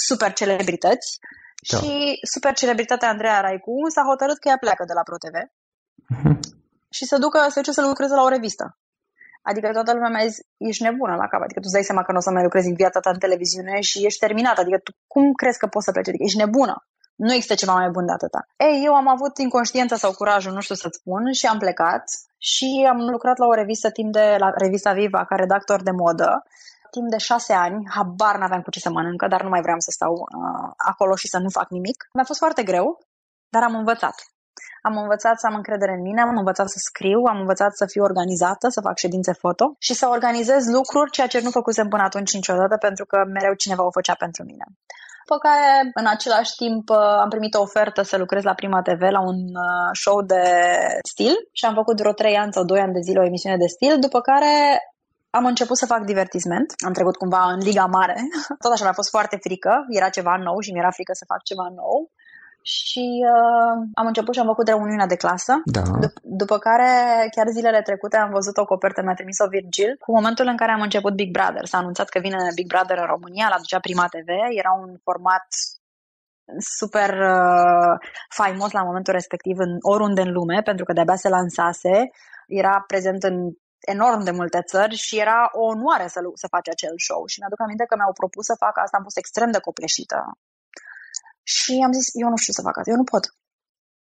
super 0.07 0.33
celebrități 0.33 1.09
da. 1.71 1.77
și 1.77 2.19
super 2.33 2.55
celebritatea 2.55 3.09
Andreea 3.09 3.41
Raicu 3.41 3.75
s-a 3.95 4.03
hotărât 4.11 4.39
că 4.39 4.49
ea 4.49 4.63
pleacă 4.65 4.85
de 4.85 4.95
la 4.99 5.07
ProTV 5.09 5.37
uh-huh. 5.45 6.39
și 6.97 7.05
să 7.05 7.17
ducă, 7.19 7.39
să 7.49 7.61
duce 7.61 7.73
să 7.73 7.83
lucreze 7.83 8.15
la 8.15 8.23
o 8.23 8.29
revistă. 8.29 8.79
Adică 9.51 9.67
toată 9.73 9.93
lumea 9.93 10.11
mi-a 10.11 10.27
zis, 10.29 10.37
ești 10.71 10.83
nebună 10.83 11.15
la 11.23 11.27
cap, 11.31 11.41
adică 11.43 11.61
tu 11.61 11.69
îți 11.69 11.77
dai 11.79 11.89
seama 11.89 12.03
că 12.03 12.13
nu 12.13 12.19
o 12.19 12.27
să 12.27 12.31
mai 12.31 12.43
lucrezi 12.43 12.69
în 12.69 12.75
viața 12.83 13.01
ta 13.01 13.11
în 13.11 13.19
televiziune 13.19 13.81
și 13.81 14.05
ești 14.07 14.23
terminat, 14.25 14.57
adică 14.59 14.79
tu 14.79 14.91
cum 15.13 15.33
crezi 15.33 15.59
că 15.59 15.67
poți 15.67 15.85
să 15.87 15.93
pleci, 15.93 16.09
adică 16.09 16.25
ești 16.25 16.43
nebună. 16.43 16.77
Nu 17.25 17.33
există 17.33 17.55
ceva 17.55 17.75
mai 17.75 17.91
bun 17.97 18.07
de 18.07 18.13
atâta. 18.13 18.41
Ei, 18.57 18.83
eu 18.87 18.95
am 18.95 19.09
avut 19.09 19.39
inconștiența 19.39 19.97
sau 19.97 20.13
curajul, 20.13 20.53
nu 20.53 20.61
știu 20.61 20.75
să-ți 20.75 20.99
spun, 21.01 21.33
și 21.33 21.47
am 21.47 21.59
plecat 21.59 22.05
și 22.39 22.87
am 22.93 22.99
lucrat 23.15 23.39
la 23.39 23.47
o 23.47 23.55
revistă 23.55 23.91
timp 23.91 24.13
de, 24.13 24.37
la 24.39 24.51
revista 24.65 24.93
Viva, 24.93 25.25
ca 25.25 25.35
redactor 25.35 25.83
de 25.83 25.91
modă, 25.91 26.43
timp 26.91 27.09
de 27.11 27.17
șase 27.17 27.53
ani, 27.53 27.89
habar 27.95 28.39
n-aveam 28.39 28.63
cu 28.63 28.71
ce 28.71 28.81
să 28.81 28.91
mănâncă, 28.91 29.27
dar 29.29 29.43
nu 29.43 29.49
mai 29.49 29.61
vreau 29.61 29.79
să 29.79 29.91
stau 29.91 30.13
uh, 30.13 30.71
acolo 30.77 31.15
și 31.15 31.29
să 31.29 31.39
nu 31.39 31.49
fac 31.49 31.69
nimic. 31.71 32.09
Mi-a 32.13 32.25
fost 32.25 32.39
foarte 32.39 32.63
greu, 32.63 32.99
dar 33.49 33.63
am 33.63 33.75
învățat. 33.75 34.15
Am 34.83 34.97
învățat 34.97 35.39
să 35.39 35.47
am 35.47 35.55
încredere 35.55 35.93
în 35.93 36.03
mine, 36.03 36.21
am 36.21 36.37
învățat 36.37 36.69
să 36.69 36.79
scriu, 36.79 37.21
am 37.33 37.39
învățat 37.41 37.73
să 37.77 37.87
fiu 37.87 38.03
organizată, 38.03 38.69
să 38.69 38.81
fac 38.81 38.97
ședințe 38.99 39.33
foto 39.33 39.75
și 39.79 39.95
să 39.95 40.09
organizez 40.09 40.67
lucruri, 40.67 41.11
ceea 41.11 41.27
ce 41.27 41.41
nu 41.41 41.51
făcusem 41.51 41.89
până 41.89 42.03
atunci 42.03 42.35
niciodată, 42.35 42.77
pentru 42.77 43.05
că 43.07 43.19
mereu 43.27 43.55
cineva 43.55 43.85
o 43.85 43.91
făcea 43.91 44.15
pentru 44.15 44.45
mine. 44.45 44.65
După 45.25 45.39
care, 45.49 45.91
în 45.95 46.07
același 46.07 46.55
timp, 46.57 46.91
am 47.25 47.29
primit 47.29 47.55
o 47.55 47.61
ofertă 47.61 48.03
să 48.03 48.17
lucrez 48.17 48.43
la 48.43 48.55
Prima 48.55 48.83
TV 48.83 49.01
la 49.01 49.21
un 49.21 49.39
uh, 49.67 49.91
show 50.03 50.23
de 50.23 50.45
stil 51.13 51.35
și 51.53 51.65
am 51.65 51.75
făcut 51.75 51.97
vreo 52.01 52.13
3 52.13 52.37
ani 52.37 52.53
sau 52.53 52.65
2 52.65 52.81
ani 52.81 52.93
de 52.93 53.01
zile 53.01 53.19
o 53.21 53.25
emisiune 53.25 53.57
de 53.57 53.67
stil, 53.67 53.99
după 53.99 54.21
care 54.21 54.53
am 55.31 55.45
început 55.45 55.77
să 55.77 55.87
fac 55.87 56.03
divertisment, 56.05 56.73
am 56.87 56.93
trecut 56.93 57.17
cumva 57.17 57.43
în 57.53 57.59
liga 57.59 57.85
mare, 57.85 58.17
tot 58.63 58.73
așa 58.73 58.85
mi-a 58.85 58.93
fost 59.01 59.11
foarte 59.11 59.37
frică, 59.41 59.73
era 59.89 60.09
ceva 60.09 60.37
nou 60.37 60.61
și 60.61 60.73
mi-era 60.73 60.91
frică 60.91 61.13
să 61.13 61.25
fac 61.33 61.43
ceva 61.43 61.67
nou 61.75 62.11
și 62.63 63.25
uh, 63.35 63.89
am 63.95 64.07
început 64.07 64.35
și 64.35 64.41
am 64.41 64.47
făcut 64.47 64.69
reuniunea 64.69 65.07
de 65.07 65.17
clasă. 65.17 65.53
Da. 65.65 65.83
Dup- 65.83 66.23
după 66.23 66.59
care, 66.59 66.91
chiar 67.35 67.47
zilele 67.49 67.83
trecute, 67.83 68.17
am 68.17 68.31
văzut 68.31 68.57
o 68.57 68.65
copertă, 68.65 69.03
mi-a 69.03 69.15
trimis-o 69.15 69.49
Virgil, 69.49 69.97
cu 69.99 70.13
momentul 70.13 70.47
în 70.47 70.57
care 70.57 70.73
am 70.73 70.81
început 70.81 71.15
Big 71.15 71.31
Brother. 71.31 71.65
S-a 71.67 71.79
anunțat 71.79 72.09
că 72.09 72.19
vine 72.19 72.37
Big 72.55 72.67
Brother 72.67 72.99
în 72.99 73.07
România, 73.07 73.49
l-a 73.49 73.63
ducea 73.65 73.81
Prima 73.81 74.07
TV, 74.07 74.29
era 74.63 74.73
un 74.83 74.97
format 75.03 75.47
super 76.59 77.11
uh, 77.11 77.95
faimos 78.29 78.71
la 78.71 78.83
momentul 78.83 79.13
respectiv 79.13 79.59
în 79.59 79.77
oriunde 79.81 80.21
în 80.21 80.33
lume, 80.33 80.63
pentru 80.63 80.85
că 80.85 80.93
de-abia 80.93 81.17
se 81.17 81.29
lansase, 81.29 82.11
era 82.47 82.85
prezent 82.87 83.23
în 83.23 83.37
enorm 83.81 84.23
de 84.25 84.31
multe 84.31 84.61
țări 84.63 84.95
și 84.95 85.19
era 85.19 85.49
o 85.53 85.65
onoare 85.65 86.07
să, 86.07 86.21
să 86.35 86.47
faci 86.55 86.69
acel 86.69 86.95
show. 86.97 87.27
Și 87.27 87.39
mi-aduc 87.39 87.61
aminte 87.61 87.85
că 87.85 87.95
mi-au 87.97 88.13
propus 88.13 88.45
să 88.45 88.63
fac 88.65 88.75
asta, 88.79 88.97
am 88.97 89.03
fost 89.03 89.19
extrem 89.19 89.51
de 89.51 89.61
copleșită 89.61 90.21
și 91.43 91.73
am 91.87 91.93
zis, 91.93 92.07
eu 92.23 92.29
nu 92.29 92.37
știu 92.37 92.53
să 92.53 92.63
fac 92.67 92.77
asta, 92.77 92.91
eu 92.91 93.03
nu 93.03 93.11
pot. 93.13 93.25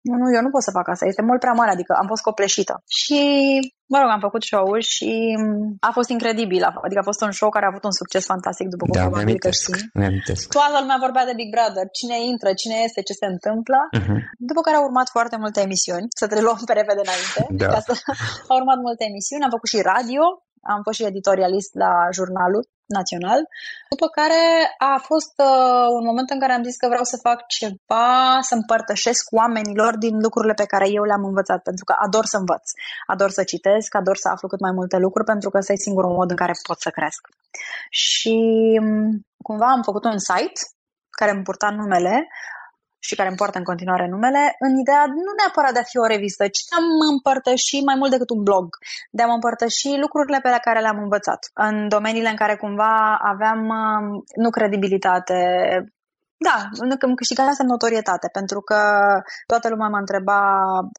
Nu, 0.08 0.16
nu, 0.22 0.28
eu 0.38 0.44
nu 0.46 0.54
pot 0.56 0.64
să 0.68 0.76
fac 0.78 0.88
asta, 0.90 1.06
este 1.06 1.28
mult 1.30 1.40
prea 1.44 1.58
mare, 1.60 1.72
adică 1.72 1.94
am 2.02 2.08
fost 2.12 2.24
copleșită. 2.30 2.76
Și, 3.00 3.20
mă 3.92 3.98
rog, 4.00 4.10
am 4.12 4.24
făcut 4.28 4.44
show-ul 4.50 4.82
și 4.94 5.12
a 5.90 5.92
fost 5.98 6.10
incredibil, 6.16 6.64
adică 6.86 7.00
a 7.02 7.10
fost 7.10 7.22
un 7.26 7.32
show 7.40 7.50
care 7.50 7.66
a 7.66 7.72
avut 7.72 7.84
un 7.90 7.96
succes 8.02 8.24
fantastic, 8.34 8.68
după 8.74 8.84
cum 8.86 8.96
da, 8.98 9.06
probabil 9.06 9.38
că 9.46 9.50
știi. 9.60 9.80
Mi-amintesc. 10.00 10.44
Toată 10.58 10.78
lumea 10.82 11.04
vorbea 11.06 11.26
de 11.30 11.38
Big 11.40 11.50
Brother, 11.56 11.86
cine 12.00 12.18
intră, 12.32 12.50
cine 12.62 12.78
este, 12.88 13.02
ce 13.08 13.14
se 13.22 13.28
întâmplă. 13.34 13.80
Uh-huh. 14.00 14.20
După 14.50 14.62
care 14.66 14.76
au 14.78 14.86
urmat 14.90 15.08
foarte 15.16 15.38
multe 15.44 15.60
emisiuni, 15.68 16.08
să 16.20 16.26
te 16.28 16.40
luăm 16.46 16.60
pe 16.70 16.74
repede 16.80 17.02
înainte. 17.06 17.42
Da. 17.62 17.68
Ca 17.74 17.80
să... 17.88 17.92
au 18.52 18.58
urmat 18.62 18.80
multe 18.88 19.04
emisiuni, 19.12 19.46
am 19.46 19.56
făcut 19.56 19.70
și 19.74 19.88
radio, 19.94 20.24
am 20.74 20.82
fost 20.84 20.98
și 20.98 21.06
editorialist 21.06 21.72
la 21.74 21.94
jurnalul 22.12 22.64
național, 22.98 23.40
după 23.90 24.08
care 24.08 24.44
a 24.78 24.98
fost 25.10 25.34
uh, 25.50 25.88
un 25.98 26.06
moment 26.10 26.30
în 26.30 26.40
care 26.40 26.54
am 26.54 26.64
zis 26.64 26.76
că 26.78 26.88
vreau 26.88 27.04
să 27.04 27.18
fac 27.28 27.40
ceva, 27.58 28.40
să 28.42 28.54
împărtășesc 28.56 29.24
oamenilor 29.32 29.98
din 29.98 30.16
lucrurile 30.26 30.54
pe 30.54 30.66
care 30.66 30.88
eu 30.90 31.04
le-am 31.04 31.26
învățat, 31.26 31.62
pentru 31.62 31.84
că 31.86 31.94
ador 32.06 32.26
să 32.26 32.38
învăț, 32.38 32.66
ador 33.08 33.30
să 33.30 33.44
citesc, 33.44 33.96
ador 33.96 34.18
să 34.18 34.30
aflu 34.30 34.48
cât 34.48 34.60
mai 34.60 34.72
multe 34.72 34.98
lucruri, 34.98 35.26
pentru 35.32 35.50
că 35.50 35.58
ăsta 35.58 35.74
e 35.74 35.88
singurul 35.88 36.12
mod 36.20 36.30
în 36.30 36.36
care 36.36 36.52
pot 36.68 36.80
să 36.80 36.90
cresc. 36.90 37.22
Și 37.90 38.38
um, 38.82 39.26
cumva 39.48 39.68
am 39.72 39.82
făcut 39.82 40.04
un 40.04 40.18
site 40.18 40.60
care 41.10 41.32
îmi 41.32 41.44
purta 41.44 41.70
numele, 41.70 42.28
și 43.08 43.16
care 43.16 43.30
îmi 43.30 43.42
poartă 43.42 43.58
în 43.58 43.70
continuare 43.72 44.08
numele, 44.14 44.44
în 44.66 44.72
ideea 44.84 45.04
nu 45.26 45.32
neapărat 45.40 45.74
de 45.74 45.82
a 45.82 45.90
fi 45.92 45.98
o 46.04 46.12
revistă, 46.14 46.44
ci 46.56 46.66
de 46.70 46.76
a 46.78 46.82
mă 47.00 47.08
împărtăși 47.16 47.76
mai 47.90 47.98
mult 48.00 48.12
decât 48.12 48.30
un 48.36 48.42
blog, 48.48 48.66
de 49.18 49.22
a 49.24 49.30
mă 49.30 49.38
împărtăși 49.40 49.88
lucrurile 50.04 50.40
pe 50.42 50.50
care 50.68 50.80
le-am 50.86 51.00
învățat, 51.06 51.42
în 51.68 51.76
domeniile 51.96 52.32
în 52.34 52.42
care 52.44 52.56
cumva 52.64 52.94
aveam 53.32 53.60
um, 53.80 54.06
nu 54.44 54.50
credibilitate, 54.58 55.40
da, 56.48 56.58
îmi 57.06 57.16
câștigasem 57.16 57.66
notorietate, 57.66 58.28
pentru 58.32 58.60
că 58.62 58.80
toată 59.46 59.70
lumea 59.70 59.88
mă 59.88 59.98
întreba 59.98 60.42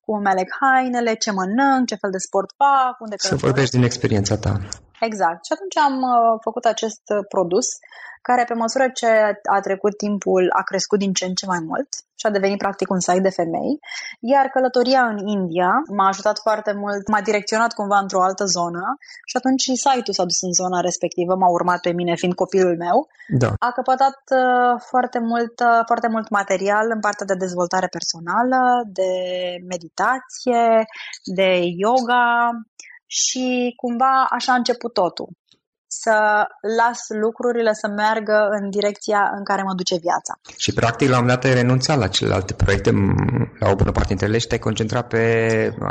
cum 0.05 0.17
îmi 0.17 0.33
aleg 0.35 0.49
hainele, 0.61 1.15
ce 1.15 1.31
mănânc, 1.31 1.87
ce 1.87 2.01
fel 2.03 2.11
de 2.11 2.25
sport 2.27 2.51
fac, 2.61 3.01
unde 3.01 3.15
Să 3.19 3.35
vorbești 3.35 3.75
din 3.77 3.85
experiența 3.85 4.37
ta. 4.37 4.53
Exact. 5.01 5.45
Și 5.45 5.53
atunci 5.53 5.77
am 5.77 5.97
uh, 6.03 6.39
făcut 6.41 6.65
acest 6.65 7.03
uh, 7.09 7.25
produs 7.29 7.67
care 8.29 8.45
pe 8.45 8.55
măsură 8.55 8.87
ce 8.95 9.07
a 9.57 9.61
trecut 9.61 9.97
timpul 9.97 10.45
a 10.61 10.63
crescut 10.63 10.99
din 10.99 11.13
ce 11.13 11.25
în 11.25 11.35
ce 11.35 11.47
mai 11.47 11.63
mult 11.71 11.89
și 12.19 12.27
a 12.27 12.31
devenit 12.31 12.59
practic 12.59 12.89
un 12.91 13.01
site 13.01 13.21
de 13.21 13.37
femei, 13.41 13.73
iar 14.21 14.47
călătoria 14.47 15.03
în 15.13 15.19
India 15.27 15.71
m-a 15.97 16.09
ajutat 16.09 16.39
foarte 16.47 16.73
mult, 16.73 17.09
m-a 17.09 17.21
direcționat 17.21 17.73
cumva 17.73 17.99
într-o 17.99 18.23
altă 18.23 18.45
zonă 18.45 18.85
și 19.25 19.37
atunci 19.37 19.63
și 19.63 19.75
site-ul 19.75 20.17
s-a 20.19 20.25
dus 20.31 20.41
în 20.41 20.53
zona 20.53 20.81
respectivă, 20.81 21.35
m-a 21.35 21.51
urmat 21.59 21.81
pe 21.81 21.93
mine 21.93 22.15
fiind 22.15 22.35
copilul 22.35 22.77
meu. 22.77 23.09
Da. 23.43 23.51
A 23.59 23.71
căpătat 23.79 24.19
uh, 24.31 24.81
foarte 24.91 25.19
mult, 25.19 25.61
uh, 25.61 25.81
foarte 25.91 26.09
mult 26.09 26.29
material 26.29 26.87
în 26.95 27.01
partea 27.01 27.27
de 27.27 27.43
dezvoltare 27.45 27.89
personală, 27.97 28.61
de 28.87 29.13
meditație, 29.73 30.85
de 31.39 31.51
yoga 31.85 32.51
și 33.07 33.73
cumva 33.77 34.25
așa 34.31 34.53
a 34.53 34.57
început 34.57 34.93
totul 34.93 35.29
să 36.03 36.15
las 36.79 37.01
lucrurile 37.25 37.73
să 37.73 37.89
meargă 37.89 38.39
în 38.57 38.71
direcția 38.71 39.21
în 39.39 39.45
care 39.45 39.63
mă 39.63 39.75
duce 39.81 39.97
viața. 40.07 40.33
Și 40.57 40.73
practic 40.81 41.09
la 41.09 41.17
un 41.19 41.23
moment 41.23 41.41
dat 41.41 41.51
ai 41.51 41.59
renunțat 41.61 41.99
la 41.99 42.09
celelalte 42.17 42.53
proiecte, 42.63 42.91
la 43.63 43.71
o 43.71 43.75
bună 43.81 43.93
parte 43.93 44.13
dintre 44.13 44.27
ele 44.27 44.39
și 44.39 44.47
te-ai 44.47 44.67
concentrat 44.69 45.07
pe 45.15 45.23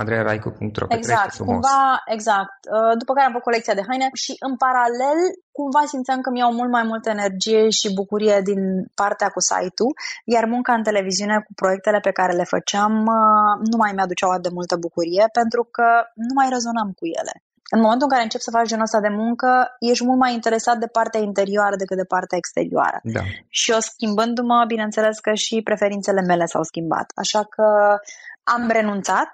andrearaicu.ro 0.02 0.86
Exact, 0.90 1.36
cumva, 1.38 1.84
exact. 2.16 2.58
Uh, 2.76 2.94
după 3.02 3.12
care 3.14 3.26
am 3.26 3.36
făcut 3.36 3.50
colecția 3.50 3.78
de 3.78 3.88
haine 3.88 4.08
și 4.24 4.34
în 4.48 4.54
paralel 4.66 5.20
cumva 5.58 5.82
simțeam 5.94 6.20
că 6.22 6.30
mi-au 6.32 6.52
mult 6.60 6.72
mai 6.78 6.86
multă 6.92 7.10
energie 7.18 7.62
și 7.80 7.98
bucurie 8.00 8.38
din 8.50 8.62
partea 9.02 9.30
cu 9.36 9.42
site-ul, 9.50 9.94
iar 10.34 10.46
munca 10.56 10.74
în 10.74 10.84
televiziune 10.90 11.36
cu 11.46 11.52
proiectele 11.62 12.00
pe 12.08 12.18
care 12.20 12.34
le 12.40 12.52
făceam 12.56 12.94
uh, 13.18 13.52
nu 13.72 13.78
mai 13.82 13.92
mi-aduceau 13.96 14.30
atât 14.30 14.46
de 14.48 14.58
multă 14.58 14.76
bucurie 14.86 15.26
pentru 15.40 15.62
că 15.76 15.88
nu 16.28 16.34
mai 16.40 16.48
rezonam 16.56 16.90
cu 17.00 17.06
ele 17.20 17.36
în 17.70 17.80
momentul 17.82 18.08
în 18.08 18.14
care 18.14 18.24
începi 18.24 18.44
să 18.44 18.56
faci 18.58 18.68
genul 18.68 18.84
ăsta 18.84 19.00
de 19.00 19.14
muncă, 19.24 19.76
ești 19.80 20.06
mult 20.06 20.20
mai 20.20 20.34
interesat 20.34 20.78
de 20.78 20.88
partea 20.88 21.20
interioară 21.20 21.76
decât 21.76 21.98
de 21.98 22.12
partea 22.16 22.38
exterioară. 22.38 23.00
Da. 23.04 23.24
Și 23.50 23.72
eu 23.72 23.80
schimbându-mă, 23.80 24.64
bineînțeles 24.68 25.20
că 25.20 25.34
și 25.34 25.62
preferințele 25.64 26.22
mele 26.22 26.46
s-au 26.46 26.64
schimbat. 26.64 27.12
Așa 27.16 27.44
că 27.44 27.98
am 28.44 28.68
renunțat 28.68 29.32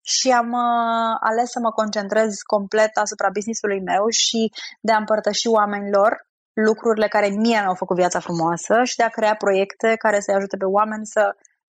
și 0.00 0.30
am 0.30 0.50
uh, 0.52 1.16
ales 1.20 1.50
să 1.50 1.58
mă 1.62 1.70
concentrez 1.70 2.30
complet 2.54 2.96
asupra 2.96 3.28
businessului 3.32 3.80
meu 3.80 4.04
și 4.08 4.52
de 4.80 4.92
a 4.92 4.96
împărtăși 4.96 5.48
oamenilor 5.48 6.26
lucrurile 6.52 7.08
care 7.08 7.28
mie 7.28 7.60
mi-au 7.60 7.74
făcut 7.74 7.96
viața 7.96 8.20
frumoasă 8.20 8.74
și 8.84 8.96
de 8.96 9.02
a 9.02 9.16
crea 9.18 9.34
proiecte 9.34 9.94
care 9.98 10.20
să-i 10.20 10.34
ajute 10.34 10.56
pe 10.56 10.64
oameni 10.64 11.06
să 11.06 11.36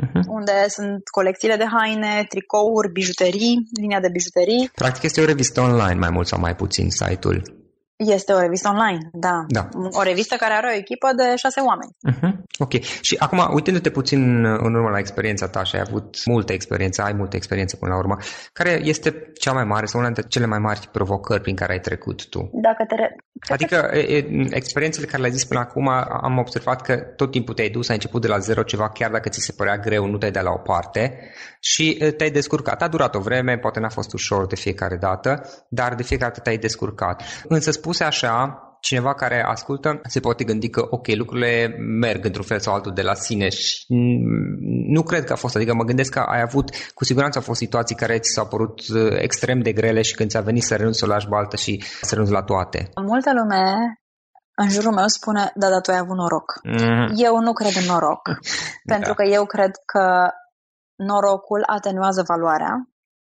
uh-huh. 0.00 0.22
unde 0.26 0.68
sunt 0.68 1.08
colecțiile 1.08 1.56
de 1.56 1.64
haine, 1.64 2.24
tricouri, 2.28 2.92
bijuterii, 2.92 3.68
linia 3.80 4.00
de 4.00 4.08
bijuterii. 4.08 4.70
Practic 4.74 5.02
este 5.02 5.20
o 5.20 5.24
revistă 5.24 5.60
online, 5.60 5.98
mai 5.98 6.10
mult 6.10 6.26
sau 6.26 6.40
mai 6.40 6.54
puțin, 6.56 6.90
site-ul. 6.90 7.61
Este 8.06 8.32
o 8.32 8.40
revistă 8.40 8.68
online, 8.68 9.10
da. 9.12 9.44
da. 9.48 9.68
O 9.90 10.02
revistă 10.02 10.34
care 10.36 10.54
are 10.54 10.66
o 10.66 10.76
echipă 10.76 11.08
de 11.16 11.36
șase 11.36 11.60
oameni. 11.60 11.96
Uh-huh. 12.10 12.32
Ok. 12.58 12.82
Și 13.00 13.16
acum, 13.18 13.50
uitându-te 13.52 13.90
puțin 13.90 14.44
în 14.44 14.74
urmă 14.74 14.90
la 14.90 14.98
experiența 14.98 15.48
ta 15.48 15.64
și 15.64 15.76
ai 15.76 15.82
avut 15.86 16.24
multă 16.24 16.52
experiență, 16.52 17.02
ai 17.02 17.12
multă 17.12 17.36
experiență 17.36 17.76
până 17.76 17.92
la 17.92 17.98
urmă, 17.98 18.16
care 18.52 18.80
este 18.84 19.32
cea 19.40 19.52
mai 19.52 19.64
mare 19.64 19.86
sau 19.86 20.00
una 20.00 20.08
dintre 20.08 20.28
cele 20.28 20.46
mai 20.46 20.58
mari 20.58 20.88
provocări 20.92 21.40
prin 21.40 21.56
care 21.56 21.72
ai 21.72 21.80
trecut 21.80 22.28
tu? 22.28 22.50
Dacă 22.52 22.84
te 22.88 22.94
re- 22.94 23.16
Adică 23.48 23.90
e, 23.94 24.26
experiențele 24.50 25.06
care 25.06 25.18
le-ai 25.18 25.32
zis 25.32 25.44
până 25.44 25.60
acum, 25.60 25.88
am 26.22 26.38
observat 26.38 26.82
că 26.82 26.96
tot 26.96 27.30
timpul 27.30 27.54
te-ai 27.54 27.68
dus, 27.68 27.88
ai 27.88 27.94
început 27.94 28.20
de 28.20 28.28
la 28.28 28.38
zero 28.38 28.62
ceva, 28.62 28.88
chiar 28.88 29.10
dacă 29.10 29.28
ți 29.28 29.40
se 29.40 29.52
părea 29.56 29.78
greu, 29.78 30.06
nu 30.06 30.18
te-ai 30.18 30.30
dat 30.30 30.42
la 30.42 30.50
o 30.50 30.58
parte 30.58 31.30
și 31.60 32.12
te-ai 32.16 32.30
descurcat. 32.30 32.82
A 32.82 32.88
durat 32.88 33.14
o 33.14 33.20
vreme, 33.20 33.58
poate 33.58 33.80
n-a 33.80 33.88
fost 33.88 34.12
ușor 34.12 34.46
de 34.46 34.56
fiecare 34.56 34.96
dată, 34.96 35.42
dar 35.68 35.94
de 35.94 36.02
fiecare 36.02 36.30
dată 36.30 36.42
te-ai 36.42 36.58
descurcat. 36.58 37.22
Însă 37.48 37.70
spuse 37.92 38.04
așa, 38.04 38.62
cineva 38.80 39.14
care 39.14 39.44
ascultă 39.46 40.00
se 40.02 40.20
poate 40.20 40.44
gândi 40.44 40.68
că, 40.68 40.86
ok, 40.90 41.06
lucrurile 41.06 41.76
merg 42.00 42.24
într-un 42.24 42.44
fel 42.44 42.58
sau 42.58 42.74
altul 42.74 42.92
de 42.92 43.02
la 43.02 43.14
sine 43.14 43.48
și 43.48 43.84
nu 44.96 45.02
cred 45.02 45.24
că 45.24 45.32
a 45.32 45.36
fost. 45.36 45.56
Adică 45.56 45.74
mă 45.74 45.84
gândesc 45.84 46.10
că 46.12 46.18
ai 46.18 46.40
avut, 46.40 46.70
cu 46.94 47.04
siguranță 47.04 47.38
au 47.38 47.44
fost 47.44 47.58
situații 47.58 47.96
care 47.96 48.18
ți 48.18 48.32
s-au 48.34 48.46
părut 48.46 48.80
extrem 49.18 49.60
de 49.60 49.72
grele 49.72 50.02
și 50.02 50.14
când 50.14 50.30
ți-a 50.30 50.40
venit 50.40 50.62
să 50.62 50.76
renunți 50.76 50.98
să 50.98 51.04
o 51.04 51.08
lași 51.08 51.28
baltă 51.28 51.56
și 51.56 51.84
să 52.00 52.14
renunți 52.14 52.32
la 52.32 52.42
toate. 52.42 52.90
Multă 53.02 53.30
lume 53.32 53.62
în 54.54 54.68
jurul 54.68 54.92
meu 54.92 55.06
spune, 55.06 55.52
da, 55.54 55.68
da, 55.68 55.80
tu 55.80 55.90
ai 55.90 55.98
avut 55.98 56.16
noroc. 56.16 56.48
Mm-hmm. 56.52 57.06
Eu 57.26 57.38
nu 57.38 57.52
cred 57.52 57.74
în 57.76 57.86
noroc, 57.92 58.22
pentru 58.92 59.12
da. 59.12 59.14
că 59.14 59.24
eu 59.30 59.44
cred 59.44 59.70
că 59.92 60.04
norocul 60.94 61.62
atenuează 61.66 62.22
valoarea 62.26 62.72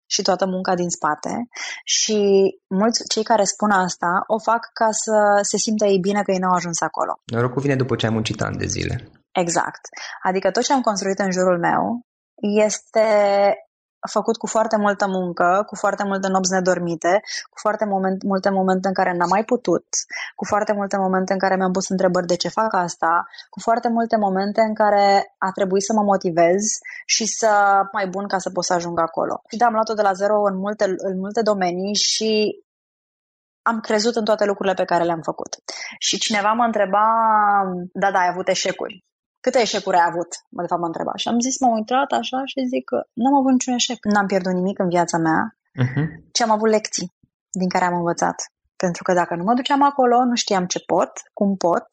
și 0.09 0.21
toată 0.21 0.45
munca 0.45 0.75
din 0.75 0.89
spate 0.89 1.47
și 1.83 2.19
mulți 2.67 3.03
cei 3.13 3.23
care 3.23 3.43
spun 3.43 3.71
asta 3.71 4.23
o 4.27 4.39
fac 4.39 4.69
ca 4.73 4.89
să 4.91 5.39
se 5.41 5.57
simtă 5.57 5.85
ei 5.85 5.99
bine 5.99 6.21
că 6.21 6.31
ei 6.31 6.37
n-au 6.37 6.53
ajuns 6.53 6.81
acolo. 6.81 7.19
Norocul 7.25 7.61
vine 7.61 7.75
după 7.75 7.95
ce 7.95 8.05
ai 8.05 8.11
muncit 8.11 8.41
ani 8.41 8.57
de 8.57 8.65
zile. 8.65 8.95
Exact. 9.31 9.83
Adică 10.23 10.51
tot 10.51 10.63
ce 10.63 10.73
am 10.73 10.81
construit 10.81 11.19
în 11.19 11.31
jurul 11.31 11.59
meu 11.59 11.81
este 12.65 13.07
făcut 14.07 14.37
cu 14.37 14.47
foarte 14.47 14.77
multă 14.77 15.07
muncă, 15.07 15.63
cu 15.65 15.75
foarte 15.75 16.03
multe 16.03 16.27
nopți 16.27 16.51
nedormite, 16.51 17.21
cu 17.49 17.57
foarte 17.61 17.85
moment, 17.85 18.23
multe 18.23 18.49
momente 18.49 18.87
în 18.87 18.93
care 18.93 19.13
n-am 19.13 19.29
mai 19.29 19.43
putut, 19.43 19.85
cu 20.35 20.45
foarte 20.45 20.73
multe 20.73 20.97
momente 20.97 21.33
în 21.33 21.39
care 21.39 21.55
mi-am 21.55 21.71
pus 21.71 21.89
întrebări 21.89 22.25
de 22.27 22.35
ce 22.35 22.49
fac 22.49 22.73
asta, 22.73 23.27
cu 23.49 23.59
foarte 23.59 23.89
multe 23.89 24.17
momente 24.17 24.61
în 24.61 24.73
care 24.73 25.35
a 25.37 25.51
trebuit 25.51 25.83
să 25.83 25.93
mă 25.93 26.01
motivez 26.01 26.61
și 27.05 27.25
să 27.25 27.81
mai 27.91 28.07
bun 28.07 28.27
ca 28.27 28.37
să 28.37 28.49
pot 28.49 28.63
să 28.63 28.73
ajung 28.73 28.99
acolo. 28.99 29.41
Și 29.49 29.57
da, 29.57 29.65
am 29.65 29.73
luat-o 29.73 29.93
de 29.93 30.01
la 30.01 30.13
zero 30.13 30.41
în 30.41 30.57
multe, 30.57 30.85
în 30.97 31.17
multe 31.17 31.41
domenii 31.41 31.95
și 31.95 32.63
am 33.61 33.79
crezut 33.79 34.15
în 34.15 34.25
toate 34.25 34.45
lucrurile 34.45 34.73
pe 34.73 34.85
care 34.85 35.03
le-am 35.03 35.21
făcut. 35.21 35.55
Și 35.99 36.19
cineva 36.19 36.51
mă 36.51 36.63
întreba, 36.63 37.05
da, 37.93 38.11
da, 38.11 38.19
ai 38.19 38.29
avut 38.31 38.47
eșecuri 38.47 39.03
câte 39.39 39.59
eșecuri 39.59 39.97
ai 39.97 40.07
avut? 40.11 40.31
Mă, 40.49 40.61
de 40.61 40.67
fapt, 40.67 40.81
mă 40.81 40.87
întreba. 40.87 41.13
Și 41.15 41.27
am 41.27 41.39
zis, 41.39 41.59
m-am 41.59 41.73
uitat 41.79 42.09
așa 42.21 42.39
și 42.45 42.67
zic 42.73 42.83
că 42.91 42.97
n-am 43.13 43.35
avut 43.39 43.51
niciun 43.51 43.73
eșec. 43.73 43.99
N-am 44.13 44.27
pierdut 44.31 44.53
nimic 44.53 44.79
în 44.79 44.89
viața 44.89 45.17
mea, 45.17 45.41
uh-huh. 45.83 46.05
ci 46.31 46.41
am 46.41 46.51
avut 46.51 46.69
lecții 46.69 47.07
din 47.61 47.69
care 47.69 47.85
am 47.85 47.95
învățat. 47.95 48.37
Pentru 48.75 49.03
că 49.03 49.13
dacă 49.13 49.35
nu 49.35 49.43
mă 49.43 49.53
duceam 49.53 49.83
acolo, 49.83 50.23
nu 50.23 50.35
știam 50.35 50.65
ce 50.65 50.79
pot, 50.85 51.11
cum 51.33 51.55
pot 51.55 51.87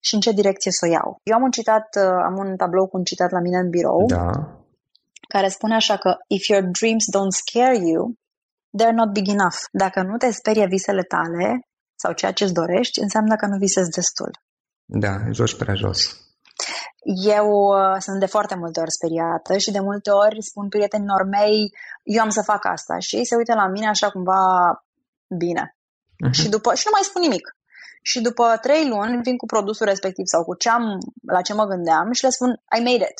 și 0.00 0.14
în 0.14 0.20
ce 0.20 0.32
direcție 0.32 0.70
să 0.70 0.86
o 0.86 0.90
iau. 0.90 1.18
Eu 1.22 1.36
am 1.36 1.42
un 1.42 1.50
citat, 1.50 1.88
uh, 1.96 2.22
am 2.28 2.36
un 2.36 2.56
tablou 2.56 2.86
cu 2.86 2.96
un 2.96 3.04
citat 3.04 3.30
la 3.30 3.40
mine 3.40 3.58
în 3.58 3.68
birou, 3.68 4.06
da. 4.06 4.30
care 5.28 5.48
spune 5.48 5.74
așa 5.74 5.96
că 5.96 6.16
if 6.26 6.46
your 6.46 6.62
dreams 6.78 7.04
don't 7.16 7.34
scare 7.42 7.76
you, 7.76 8.14
they're 8.78 8.98
not 9.00 9.12
big 9.12 9.28
enough. 9.28 9.58
Dacă 9.72 10.02
nu 10.02 10.16
te 10.16 10.30
sperie 10.30 10.66
visele 10.66 11.02
tale 11.02 11.60
sau 11.94 12.12
ceea 12.12 12.32
ce 12.32 12.44
îți 12.44 12.52
dorești, 12.52 13.00
înseamnă 13.00 13.36
că 13.36 13.46
nu 13.46 13.56
visezi 13.56 13.90
destul. 13.90 14.30
Da, 14.84 15.14
joci 15.30 15.56
prea 15.56 15.74
jos. 15.74 16.21
Eu 17.24 17.46
uh, 17.48 17.96
sunt 17.98 18.20
de 18.20 18.26
foarte 18.26 18.54
multe 18.54 18.80
ori 18.80 18.92
speriată 18.92 19.56
și 19.56 19.70
de 19.70 19.80
multe 19.80 20.10
ori 20.10 20.42
spun 20.42 20.68
prietenilor 20.68 21.22
mei, 21.24 21.72
eu 22.02 22.22
am 22.22 22.28
să 22.28 22.42
fac 22.42 22.64
asta 22.64 22.98
și 22.98 23.16
ei 23.16 23.26
se 23.26 23.36
uită 23.36 23.54
la 23.54 23.66
mine 23.66 23.88
așa 23.88 24.10
cumva 24.10 24.42
bine. 25.28 25.76
Uh-huh. 25.76 26.30
Și, 26.30 26.48
după, 26.48 26.74
și 26.74 26.82
nu 26.86 26.92
mai 26.94 27.02
spun 27.02 27.22
nimic. 27.22 27.56
Și 28.02 28.20
după 28.20 28.58
trei 28.60 28.88
luni 28.88 29.22
vin 29.22 29.36
cu 29.36 29.46
produsul 29.46 29.86
respectiv 29.86 30.26
sau 30.26 30.44
cu 30.44 30.54
ce 30.54 30.68
am, 30.68 30.98
la 31.26 31.40
ce 31.42 31.54
mă 31.54 31.64
gândeam 31.64 32.12
și 32.12 32.24
le 32.24 32.30
spun 32.30 32.50
I 32.78 32.80
made 32.80 33.06
it. 33.10 33.18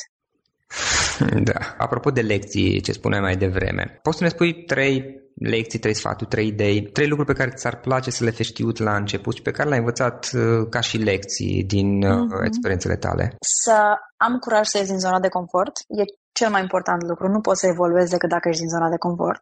Da. 1.49 1.75
Apropo 1.77 2.11
de 2.11 2.21
lecții, 2.21 2.81
ce 2.81 2.91
spuneai 2.91 3.21
mai 3.21 3.35
devreme, 3.35 3.99
poți 4.01 4.17
să 4.17 4.23
ne 4.23 4.29
spui 4.29 4.63
trei 4.65 5.21
lecții, 5.35 5.79
trei 5.79 5.93
sfaturi, 5.93 6.29
trei 6.29 6.47
idei, 6.47 6.81
trei 6.81 7.07
lucruri 7.07 7.33
pe 7.33 7.39
care 7.39 7.55
ți-ar 7.55 7.79
place 7.79 8.11
să 8.11 8.23
le 8.23 8.31
fi 8.31 8.43
știut 8.43 8.77
la 8.77 8.95
început 8.95 9.35
și 9.35 9.41
pe 9.41 9.51
care 9.51 9.67
le-ai 9.67 9.79
învățat 9.79 10.29
uh, 10.33 10.67
ca 10.69 10.79
și 10.79 10.97
lecții 10.97 11.63
din 11.63 12.05
mm-hmm. 12.05 12.45
experiențele 12.45 12.95
tale? 12.95 13.37
Să 13.63 13.95
am 14.17 14.37
curaj 14.37 14.65
să 14.67 14.77
ies 14.77 14.87
din 14.87 14.99
zona 14.99 15.19
de 15.19 15.27
confort 15.27 15.77
e 15.77 16.03
cel 16.31 16.49
mai 16.49 16.61
important 16.61 17.03
lucru. 17.03 17.27
Nu 17.27 17.41
poți 17.41 17.59
să 17.59 17.67
evoluezi 17.67 18.11
decât 18.11 18.29
dacă 18.29 18.47
ești 18.49 18.61
din 18.61 18.69
zona 18.69 18.89
de 18.89 18.97
confort. 18.97 19.41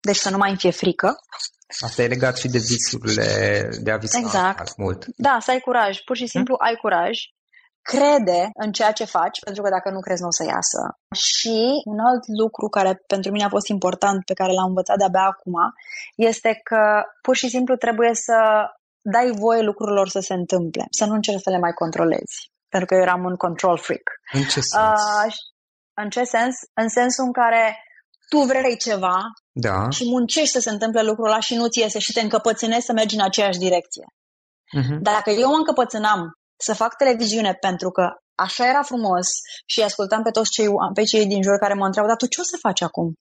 Deci 0.00 0.16
să 0.16 0.30
nu 0.30 0.36
mai 0.36 0.48
îmi 0.48 0.58
fie 0.58 0.70
frică. 0.70 1.16
Asta 1.80 2.02
e 2.02 2.06
legat 2.06 2.36
și 2.36 2.48
de 2.48 2.58
visurile, 2.58 3.24
de 3.82 3.90
a 3.90 3.96
visa 3.96 4.18
exact. 4.18 4.76
mult. 4.76 5.04
Da, 5.16 5.38
să 5.40 5.50
ai 5.50 5.60
curaj. 5.60 5.98
Pur 6.04 6.16
și 6.16 6.26
simplu 6.26 6.54
hmm? 6.58 6.66
ai 6.66 6.74
curaj 6.74 7.18
crede 7.82 8.50
în 8.54 8.72
ceea 8.72 8.92
ce 8.92 9.04
faci, 9.04 9.40
pentru 9.44 9.62
că 9.62 9.68
dacă 9.68 9.90
nu 9.90 10.00
crezi, 10.00 10.22
nu 10.22 10.26
o 10.26 10.30
să 10.30 10.44
iasă. 10.44 10.82
Și 11.14 11.82
un 11.84 11.98
alt 11.98 12.24
lucru 12.42 12.68
care 12.68 13.02
pentru 13.06 13.30
mine 13.30 13.44
a 13.44 13.48
fost 13.48 13.68
important, 13.68 14.24
pe 14.24 14.34
care 14.34 14.52
l-am 14.52 14.68
învățat 14.68 14.96
de-abia 14.96 15.26
acum, 15.32 15.54
este 16.16 16.60
că 16.62 17.02
pur 17.22 17.36
și 17.36 17.48
simplu 17.48 17.76
trebuie 17.76 18.14
să 18.14 18.36
dai 19.00 19.30
voie 19.30 19.60
lucrurilor 19.60 20.08
să 20.08 20.20
se 20.20 20.34
întâmple, 20.34 20.84
să 20.90 21.04
nu 21.04 21.14
încerci 21.14 21.40
să 21.40 21.50
le 21.50 21.58
mai 21.58 21.72
controlezi. 21.72 22.50
Pentru 22.68 22.88
că 22.88 22.94
eu 22.94 23.00
eram 23.00 23.24
un 23.24 23.36
control 23.36 23.78
freak. 23.78 24.06
În 24.32 24.42
ce 24.42 24.60
sens? 24.60 24.72
Uh, 24.74 25.34
în 25.94 26.08
ce 26.10 26.24
sens? 26.24 26.54
În 26.74 26.88
sensul 26.88 27.24
în 27.24 27.32
care 27.32 27.76
tu 28.28 28.38
vrei 28.38 28.76
ceva 28.76 29.18
da. 29.52 29.88
și 29.90 30.04
muncești 30.04 30.50
să 30.56 30.60
se 30.60 30.70
întâmple 30.70 31.02
lucrul 31.02 31.26
ăla 31.26 31.40
și 31.40 31.54
nu-ți 31.54 31.78
iese 31.78 31.98
și 31.98 32.12
te 32.12 32.20
încăpățânezi 32.20 32.86
să 32.86 32.92
mergi 32.92 33.14
în 33.14 33.22
aceeași 33.22 33.58
direcție. 33.58 34.06
Uh-huh. 34.78 34.98
Dacă 35.00 35.30
eu 35.30 35.48
mă 35.48 35.56
încăpățânam 35.56 36.39
să 36.60 36.74
fac 36.74 36.96
televiziune 36.96 37.52
pentru 37.54 37.90
că 37.90 38.04
așa 38.34 38.68
era 38.68 38.82
frumos 38.82 39.26
și 39.66 39.82
ascultam 39.82 40.22
pe 40.22 40.30
toți 40.30 40.50
cei, 40.50 40.68
pe 40.94 41.02
cei 41.02 41.26
din 41.26 41.42
jur 41.42 41.56
care 41.58 41.74
mă 41.74 41.84
întreabă, 41.84 42.08
dar 42.08 42.16
tu 42.16 42.26
ce 42.26 42.40
o 42.40 42.44
să 42.44 42.56
faci 42.60 42.82
acum? 42.82 43.12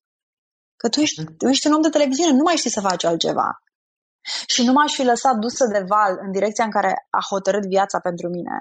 Că 0.75 0.89
tu 0.89 0.99
ești, 0.99 1.23
tu 1.37 1.47
ești 1.47 1.67
un 1.67 1.73
om 1.73 1.81
de 1.81 1.89
televiziune, 1.89 2.31
nu 2.31 2.43
mai 2.43 2.55
știi 2.55 2.69
să 2.77 2.81
faci 2.81 3.03
altceva. 3.03 3.49
Și 4.47 4.65
nu 4.65 4.71
m-aș 4.71 4.93
fi 4.93 5.03
lăsat 5.03 5.35
dusă 5.35 5.65
de 5.65 5.85
val 5.87 6.13
în 6.25 6.31
direcția 6.31 6.63
în 6.63 6.71
care 6.71 6.91
a 7.09 7.21
hotărât 7.29 7.65
viața 7.65 7.99
pentru 7.99 8.27
mine. 8.29 8.57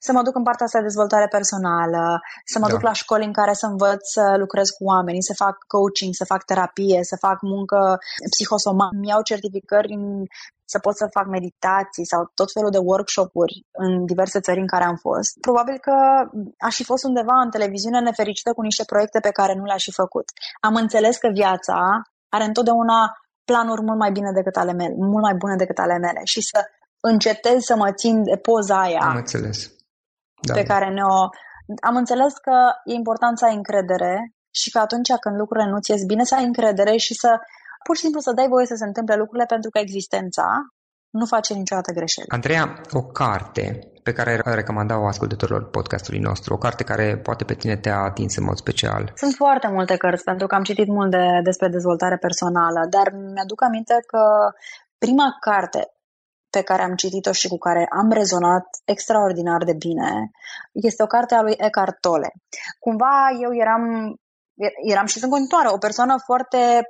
Să 0.00 0.12
mă 0.12 0.22
duc 0.22 0.34
în 0.36 0.42
partea 0.42 0.66
asta 0.66 0.78
de 0.78 0.84
dezvoltare 0.84 1.28
personală, 1.28 2.20
să 2.44 2.58
mă 2.58 2.66
da. 2.66 2.72
duc 2.72 2.82
la 2.82 2.92
școli 2.92 3.24
în 3.24 3.32
care 3.32 3.52
să 3.52 3.66
învăț 3.66 4.02
să 4.16 4.34
lucrez 4.38 4.68
cu 4.68 4.84
oamenii, 4.84 5.22
să 5.22 5.34
fac 5.34 5.56
coaching, 5.66 6.14
să 6.14 6.24
fac 6.24 6.44
terapie, 6.44 7.00
să 7.02 7.16
fac 7.26 7.38
muncă 7.40 7.98
psihosomatică, 8.30 8.96
îmi 8.96 9.08
iau 9.08 9.22
certificări 9.22 9.92
în 9.92 10.24
să 10.72 10.78
pot 10.78 10.96
să 10.96 11.14
fac 11.16 11.26
meditații 11.26 12.06
sau 12.12 12.30
tot 12.34 12.48
felul 12.52 12.70
de 12.70 12.78
workshop-uri 12.78 13.54
în 13.84 14.04
diverse 14.04 14.40
țări 14.40 14.60
în 14.60 14.66
care 14.66 14.84
am 14.84 14.98
fost. 15.06 15.32
Probabil 15.40 15.78
că 15.78 15.96
aș 16.58 16.74
fi 16.74 16.84
fost 16.84 17.04
undeva 17.04 17.36
în 17.44 17.50
televiziune 17.50 18.00
nefericită 18.00 18.52
cu 18.52 18.62
niște 18.62 18.84
proiecte 18.84 19.20
pe 19.20 19.36
care 19.38 19.54
nu 19.54 19.64
le-aș 19.64 19.84
fi 19.84 19.92
făcut. 19.92 20.26
Am 20.60 20.74
înțeles 20.74 21.16
că 21.16 21.28
viața 21.32 21.78
are 22.28 22.44
întotdeauna 22.44 22.98
planuri 23.44 23.82
mult 23.82 23.98
mai 23.98 24.10
bine 24.10 24.30
decât 24.32 24.56
ale 24.56 24.72
mele, 24.72 24.94
mult 24.96 25.22
mai 25.22 25.34
bune 25.34 25.56
decât 25.56 25.78
ale 25.78 25.98
mele 25.98 26.20
și 26.24 26.40
să 26.40 26.60
încetez 27.00 27.58
să 27.62 27.76
mă 27.76 27.92
țin 27.92 28.22
de 28.22 28.36
poza 28.36 28.80
aia 28.80 29.00
Am 29.02 29.16
înțeles. 29.16 29.58
Da. 30.46 30.54
pe 30.54 30.62
care 30.62 30.88
ne-o... 30.90 31.28
Am 31.82 31.96
înțeles 31.96 32.32
că 32.32 32.56
e 32.84 32.92
important 32.92 33.38
să 33.38 33.44
ai 33.44 33.54
încredere 33.54 34.34
și 34.50 34.70
că 34.70 34.78
atunci 34.78 35.10
când 35.20 35.36
lucrurile 35.38 35.70
nu 35.70 35.78
ți 35.80 35.90
ies 35.90 36.04
bine, 36.04 36.24
să 36.24 36.34
ai 36.34 36.44
încredere 36.44 36.96
și 36.96 37.14
să 37.14 37.30
pur 37.86 37.96
și 37.96 38.02
simplu 38.02 38.20
să 38.20 38.32
dai 38.32 38.48
voie 38.48 38.66
să 38.66 38.74
se 38.74 38.84
întâmple 38.84 39.16
lucrurile 39.16 39.46
pentru 39.54 39.70
că 39.70 39.78
existența 39.78 40.46
nu 41.10 41.26
face 41.26 41.54
niciodată 41.54 41.92
greșeli. 41.92 42.26
Andreea, 42.28 42.80
o 42.90 43.02
carte 43.02 43.64
pe 44.02 44.12
care 44.12 44.30
ai 44.44 44.54
recomanda-o 44.54 45.06
ascultătorilor 45.06 45.70
podcastului 45.70 46.20
nostru, 46.20 46.54
o 46.54 46.58
carte 46.58 46.84
care 46.84 47.06
poate 47.28 47.44
pe 47.44 47.54
tine 47.54 47.76
te-a 47.76 47.98
atins 48.10 48.36
în 48.36 48.44
mod 48.44 48.56
special? 48.56 49.12
Sunt 49.14 49.34
foarte 49.34 49.68
multe 49.68 49.96
cărți, 49.96 50.24
pentru 50.24 50.46
că 50.46 50.54
am 50.54 50.62
citit 50.62 50.88
mult 50.88 51.10
de, 51.10 51.40
despre 51.42 51.68
dezvoltare 51.68 52.16
personală, 52.16 52.86
dar 52.90 53.06
mi-aduc 53.34 53.62
aminte 53.62 53.94
că 54.06 54.22
prima 54.98 55.28
carte 55.40 55.80
pe 56.50 56.62
care 56.62 56.82
am 56.82 56.94
citit-o 56.94 57.32
și 57.32 57.48
cu 57.48 57.58
care 57.58 57.86
am 57.90 58.10
rezonat 58.10 58.66
extraordinar 58.84 59.64
de 59.64 59.74
bine 59.86 60.30
este 60.72 61.02
o 61.02 61.06
carte 61.06 61.34
a 61.34 61.42
lui 61.42 61.54
Eckhart 61.56 62.00
Tolle. 62.00 62.30
Cumva 62.78 63.14
eu 63.42 63.54
eram, 63.54 63.82
eram 64.92 65.06
și 65.06 65.24
în 65.24 65.30
continuare 65.30 65.68
o 65.68 65.78
persoană 65.78 66.14
foarte 66.24 66.82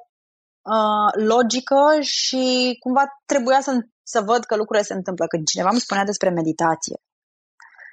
uh, 0.75 1.25
logică 1.33 1.83
și 2.01 2.77
cumva 2.81 3.05
trebuia 3.27 3.61
să, 3.61 3.71
să 4.03 4.21
văd 4.21 4.45
că 4.45 4.57
lucrurile 4.57 4.87
se 4.87 4.95
întâmplă. 4.95 5.27
Când 5.27 5.47
cineva 5.47 5.69
îmi 5.71 5.81
spunea 5.81 6.05
despre 6.05 6.31
meditație 6.31 6.97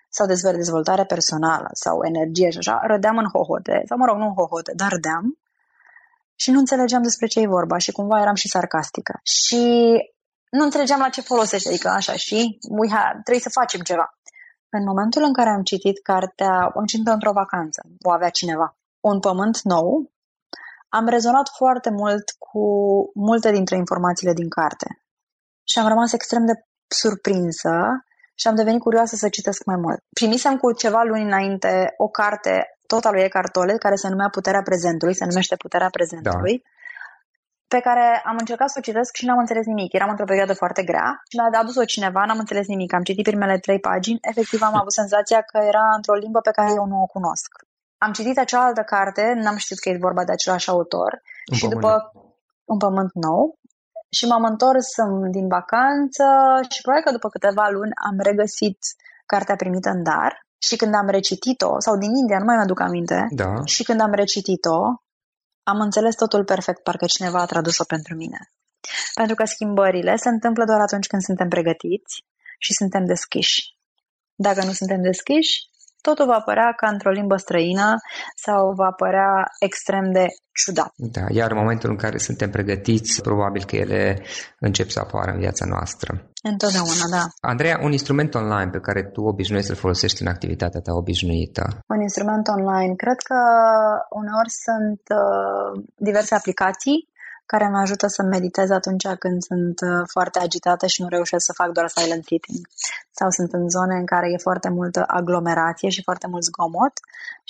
sau 0.10 0.26
despre 0.28 0.52
dezvoltare 0.52 1.06
personală 1.06 1.70
sau 1.74 2.06
energie 2.06 2.50
și 2.50 2.58
așa, 2.58 2.82
rădeam 2.86 3.18
în 3.18 3.30
hohote, 3.34 3.84
sau 3.88 3.98
mă 3.98 4.06
rog, 4.06 4.18
nu 4.18 4.26
în 4.26 4.34
hohote, 4.34 4.72
dar 4.76 4.90
râdeam 4.90 5.38
și 6.36 6.52
nu 6.52 6.60
înțelegeam 6.60 7.02
despre 7.02 7.28
ce 7.28 7.40
e 7.40 7.48
vorba 7.48 7.78
și 7.78 7.92
cumva 7.92 8.22
eram 8.22 8.36
și 8.36 8.48
sarcastică. 8.48 9.20
Și 9.24 9.64
nu 10.50 10.64
înțelegeam 10.64 11.00
la 11.00 11.10
ce 11.10 11.22
folosește, 11.22 11.70
adică 11.70 11.90
așa, 11.90 12.14
și 12.16 12.58
we 12.70 12.90
have, 12.90 13.20
trebuie 13.24 13.44
să 13.44 13.60
facem 13.60 13.82
ceva. 13.82 14.18
În 14.70 14.84
momentul 14.84 15.24
în 15.24 15.34
care 15.34 15.50
am 15.50 15.64
citit 15.64 16.02
cartea, 16.02 16.72
am 16.76 16.86
citit 16.86 17.08
într-o 17.08 17.32
vacanță, 17.32 17.82
o 18.02 18.12
avea 18.12 18.30
cineva, 18.30 18.78
Un 19.00 19.20
pământ 19.20 19.62
nou, 19.62 20.12
am 20.98 21.08
rezonat 21.08 21.48
foarte 21.58 21.90
mult 21.90 22.26
cu 22.40 22.66
multe 23.14 23.52
dintre 23.52 23.76
informațiile 23.76 24.34
din 24.34 24.50
carte. 24.50 24.88
Și 25.64 25.80
am 25.80 25.88
rămas 25.88 26.14
extrem 26.14 26.46
de 26.46 26.54
surprinsă 26.88 27.76
și 28.36 28.48
am 28.48 28.56
devenit 28.56 28.82
curioasă 28.82 29.16
să 29.16 29.30
citesc 29.30 29.66
mai 29.66 29.76
mult. 29.76 30.00
Primisem 30.20 30.58
cu 30.58 30.72
ceva 30.72 31.02
luni 31.04 31.24
înainte 31.24 31.94
o 31.98 32.08
carte 32.08 32.54
tot 32.88 33.06
a 33.06 33.12
lui 33.12 33.22
Eckhart 33.22 33.52
Tolle, 33.52 33.78
care 33.78 33.96
se 33.96 34.10
numea 34.10 34.30
Puterea 34.30 34.62
Prezentului, 34.62 35.16
se 35.16 35.26
numește 35.26 35.56
Puterea 35.56 35.90
Prezentului, 35.90 36.56
da. 36.64 36.70
pe 37.68 37.80
care 37.80 38.22
am 38.26 38.36
încercat 38.40 38.70
să 38.70 38.76
o 38.80 38.86
citesc 38.88 39.16
și 39.16 39.26
n-am 39.26 39.38
înțeles 39.38 39.66
nimic. 39.66 39.94
Eram 39.94 40.10
într-o 40.10 40.26
perioadă 40.26 40.54
foarte 40.54 40.84
grea 40.84 41.22
și 41.30 41.38
mi-a 41.38 41.60
adus-o 41.60 41.86
cineva, 41.86 42.26
n-am 42.26 42.40
înțeles 42.40 42.68
nimic. 42.68 42.94
Am 42.94 43.04
citit 43.04 43.24
primele 43.24 43.58
trei 43.58 43.80
pagini, 43.80 44.20
efectiv 44.22 44.62
am 44.62 44.76
avut 44.82 44.94
senzația 44.94 45.42
că 45.42 45.58
era 45.58 45.86
într-o 45.96 46.16
limbă 46.24 46.40
pe 46.40 46.52
care 46.52 46.70
eu 46.70 46.86
nu 46.86 47.02
o 47.02 47.06
cunosc. 47.06 47.52
Am 48.06 48.12
citit 48.12 48.46
cealaltă 48.46 48.82
carte, 48.82 49.34
n-am 49.36 49.58
știut 49.58 49.80
că 49.80 49.90
e 49.90 50.08
vorba 50.08 50.24
de 50.24 50.32
același 50.32 50.70
autor 50.70 51.22
un 51.52 51.58
și 51.58 51.62
pământ. 51.68 51.82
după 51.82 52.12
Un 52.64 52.78
pământ 52.78 53.12
nou 53.14 53.60
și 54.10 54.26
m-am 54.26 54.44
întors 54.44 54.88
din 55.32 55.48
vacanță 55.48 56.26
și 56.70 56.82
probabil 56.82 57.06
că 57.06 57.12
după 57.12 57.30
câteva 57.30 57.66
luni 57.70 57.92
am 58.08 58.18
regăsit 58.30 58.80
cartea 59.26 59.56
primită 59.56 59.90
în 59.90 60.04
dar 60.04 60.32
și 60.68 60.76
când 60.76 60.94
am 60.96 61.08
recitit-o, 61.08 61.80
sau 61.80 61.98
din 61.98 62.16
India, 62.16 62.38
nu 62.38 62.46
mai 62.46 62.56
mi-aduc 62.56 62.80
aminte, 62.80 63.28
da. 63.30 63.52
și 63.66 63.84
când 63.84 64.02
am 64.02 64.14
recitit-o, 64.14 64.80
am 65.64 65.80
înțeles 65.80 66.16
totul 66.16 66.44
perfect, 66.44 66.84
parcă 66.84 67.06
cineva 67.06 67.40
a 67.42 67.46
tradus-o 67.46 67.84
pentru 67.84 68.16
mine. 68.16 68.40
Pentru 69.14 69.36
că 69.36 69.46
schimbările 69.46 70.16
se 70.16 70.30
întâmplă 70.30 70.64
doar 70.66 70.80
atunci 70.80 71.08
când 71.08 71.22
suntem 71.22 71.50
pregătiți 71.50 72.26
și 72.58 72.74
suntem 72.74 73.06
deschiși. 73.06 73.78
Dacă 74.36 74.66
nu 74.66 74.72
suntem 74.72 75.02
deschiși, 75.02 75.70
totul 76.08 76.26
va 76.26 76.42
părea 76.50 76.70
ca 76.80 76.88
într-o 76.94 77.12
limbă 77.20 77.36
străină 77.36 77.90
sau 78.46 78.62
va 78.82 78.92
părea 79.04 79.32
extrem 79.60 80.06
de 80.12 80.26
ciudat. 80.60 80.92
Da, 80.96 81.26
iar 81.40 81.52
în 81.52 81.58
momentul 81.58 81.90
în 81.90 81.96
care 81.96 82.18
suntem 82.18 82.50
pregătiți, 82.50 83.22
probabil 83.22 83.64
că 83.66 83.76
ele 83.76 84.22
încep 84.60 84.90
să 84.90 85.00
apară 85.00 85.32
în 85.32 85.40
viața 85.40 85.66
noastră. 85.66 86.10
Întotdeauna, 86.52 87.06
da. 87.12 87.24
Andreea, 87.42 87.80
un 87.82 87.92
instrument 87.92 88.36
online 88.36 88.70
pe 88.72 88.80
care 88.80 89.04
tu 89.04 89.22
obișnuiești 89.22 89.70
să-l 89.70 89.84
folosești 89.86 90.22
în 90.22 90.28
activitatea 90.28 90.82
ta 90.82 90.92
obișnuită? 90.94 91.64
Un 91.88 92.02
instrument 92.02 92.48
online. 92.48 92.94
Cred 92.96 93.20
că 93.30 93.40
uneori 94.22 94.52
sunt 94.66 95.02
uh, 95.22 95.84
diverse 95.96 96.36
aplicații 96.36 97.12
care 97.54 97.70
mă 97.70 97.80
ajută 97.86 98.08
să 98.08 98.22
meditez 98.24 98.70
atunci 98.70 99.08
când 99.24 99.38
sunt 99.50 99.78
uh, 99.82 100.04
foarte 100.14 100.40
agitată 100.40 100.86
și 100.94 101.02
nu 101.02 101.08
reușesc 101.08 101.44
să 101.46 101.54
fac 101.62 101.70
doar 101.78 101.88
silent 101.88 102.24
sitting. 102.30 102.64
Sau 103.20 103.30
sunt 103.38 103.52
în 103.60 103.66
zone 103.76 103.96
în 104.02 104.08
care 104.14 104.28
e 104.32 104.48
foarte 104.50 104.70
multă 104.80 105.02
aglomerație 105.20 105.90
și 105.96 106.06
foarte 106.08 106.28
mult 106.32 106.44
zgomot 106.44 106.96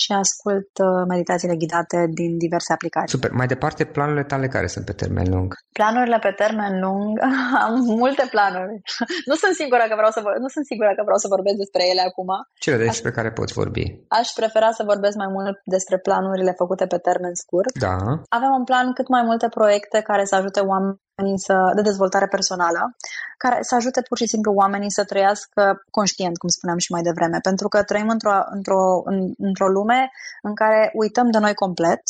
și 0.02 0.12
ascult 0.24 0.72
uh, 0.88 1.04
meditațiile 1.13 1.56
ghidate 1.62 2.00
din 2.20 2.32
diverse 2.46 2.74
aplicații. 2.74 3.16
Super. 3.16 3.32
Mai 3.32 3.48
departe, 3.54 3.84
planurile 3.96 4.26
tale 4.32 4.48
care 4.56 4.68
sunt 4.74 4.86
pe 4.86 5.00
termen 5.02 5.28
lung? 5.34 5.50
Planurile 5.80 6.20
pe 6.28 6.34
termen 6.42 6.74
lung? 6.84 7.12
Am 7.66 7.74
multe 8.04 8.26
planuri. 8.34 8.76
nu 9.30 9.36
sunt 9.42 9.54
sigură 9.62 9.84
că 9.89 9.96
vreau 10.00 10.12
să, 10.16 10.20
vor... 10.26 10.34
nu 10.46 10.50
sunt 10.56 10.66
sigură 10.72 10.92
că 10.98 11.04
vreau 11.08 11.20
să 11.24 11.34
vorbesc 11.36 11.58
despre 11.63 11.84
ele 11.92 12.04
acum. 12.10 12.30
Cele 12.66 12.78
despre 12.89 13.10
aș... 13.12 13.16
care 13.18 13.32
poți 13.39 13.54
vorbi? 13.62 13.86
Aș 14.20 14.28
prefera 14.39 14.70
să 14.80 14.84
vorbesc 14.92 15.16
mai 15.24 15.32
mult 15.36 15.56
despre 15.76 15.98
planurile 16.08 16.54
făcute 16.62 16.86
pe 16.94 17.00
termen 17.08 17.36
scurt. 17.44 17.72
Da. 17.86 17.96
Avem 18.38 18.52
un 18.60 18.66
plan 18.70 18.88
cât 18.98 19.08
mai 19.16 19.24
multe 19.30 19.48
proiecte 19.58 19.92
proiecte 19.93 20.12
care 20.12 20.25
să 20.25 20.36
ajute 20.36 20.60
oamenii 20.60 21.39
să, 21.39 21.71
de 21.75 21.82
dezvoltare 21.82 22.27
personală, 22.27 22.95
care 23.38 23.58
să 23.62 23.75
ajute 23.75 24.01
pur 24.01 24.17
și 24.17 24.27
simplu 24.27 24.51
oamenii 24.53 24.91
să 24.91 25.03
trăiască 25.03 25.84
conștient, 25.91 26.38
cum 26.38 26.49
spuneam 26.49 26.77
și 26.77 26.91
mai 26.91 27.01
devreme, 27.01 27.39
pentru 27.41 27.67
că 27.67 27.84
trăim 27.84 28.10
într-o, 28.10 28.38
într-o, 28.49 29.01
în, 29.03 29.34
într-o 29.38 29.67
lume 29.67 30.12
în 30.41 30.56
care 30.56 30.91
uităm 30.93 31.32
de 31.32 31.38
noi 31.38 31.53
complet, 31.53 32.01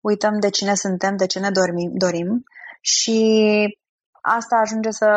uităm 0.00 0.40
de 0.40 0.50
cine 0.50 0.74
suntem, 0.74 1.16
de 1.16 1.26
ce 1.26 1.38
ne 1.38 1.50
dormim, 1.50 1.90
dorim 1.94 2.44
și 2.80 3.18
asta 4.22 4.56
ajunge 4.56 4.90
să, 4.90 5.10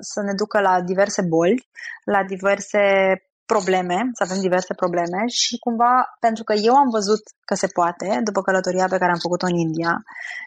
să 0.00 0.20
ne 0.20 0.32
ducă 0.32 0.60
la 0.60 0.80
diverse 0.80 1.22
boli, 1.22 1.68
la 2.04 2.24
diverse 2.24 2.82
probleme, 3.52 3.98
să 4.18 4.22
avem 4.22 4.40
diverse 4.40 4.74
probleme 4.74 5.20
și 5.40 5.58
cumva 5.58 5.94
pentru 6.20 6.42
că 6.44 6.52
eu 6.68 6.74
am 6.74 6.88
văzut 6.96 7.22
că 7.48 7.54
se 7.54 7.66
poate 7.66 8.20
după 8.24 8.40
călătoria 8.42 8.86
pe 8.88 8.98
care 8.98 9.10
am 9.10 9.24
făcut-o 9.26 9.46
în 9.46 9.56
India 9.66 9.94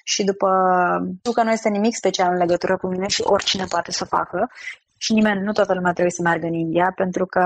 și 0.04 0.24
după 0.24 0.50
știu 1.20 1.32
că 1.32 1.44
nu 1.44 1.52
este 1.52 1.70
nimic 1.70 1.96
special 1.96 2.32
în 2.32 2.38
legătură 2.38 2.78
cu 2.78 2.88
mine 2.88 3.08
și 3.08 3.22
oricine 3.36 3.66
poate 3.74 3.92
să 3.92 4.02
o 4.04 4.16
facă 4.18 4.50
și 5.04 5.14
nimeni, 5.14 5.44
nu 5.44 5.52
toată 5.52 5.74
lumea 5.74 5.92
trebuie 5.92 6.18
să 6.18 6.22
meargă 6.22 6.46
în 6.46 6.54
India 6.54 6.92
pentru 6.96 7.26
că 7.26 7.44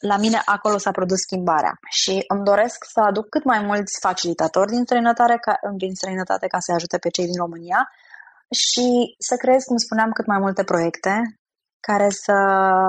la 0.00 0.16
mine 0.16 0.42
acolo 0.44 0.78
s-a 0.78 0.90
produs 0.90 1.18
schimbarea. 1.20 1.74
Și 1.90 2.24
îmi 2.28 2.44
doresc 2.44 2.84
să 2.94 3.00
aduc 3.00 3.28
cât 3.28 3.44
mai 3.44 3.60
mulți 3.60 3.98
facilitatori 4.00 4.70
din 4.70 4.84
străinătate 4.84 5.36
ca, 5.40 5.54
din 5.76 5.94
străinătate 5.94 6.46
ca 6.46 6.58
să 6.60 6.72
ajute 6.72 6.98
pe 6.98 7.08
cei 7.08 7.24
din 7.24 7.38
România 7.44 7.90
și 8.50 9.14
să 9.18 9.34
creez, 9.36 9.62
cum 9.62 9.76
spuneam, 9.76 10.10
cât 10.12 10.26
mai 10.26 10.38
multe 10.38 10.64
proiecte 10.64 11.37
care 11.80 12.08
să 12.10 12.32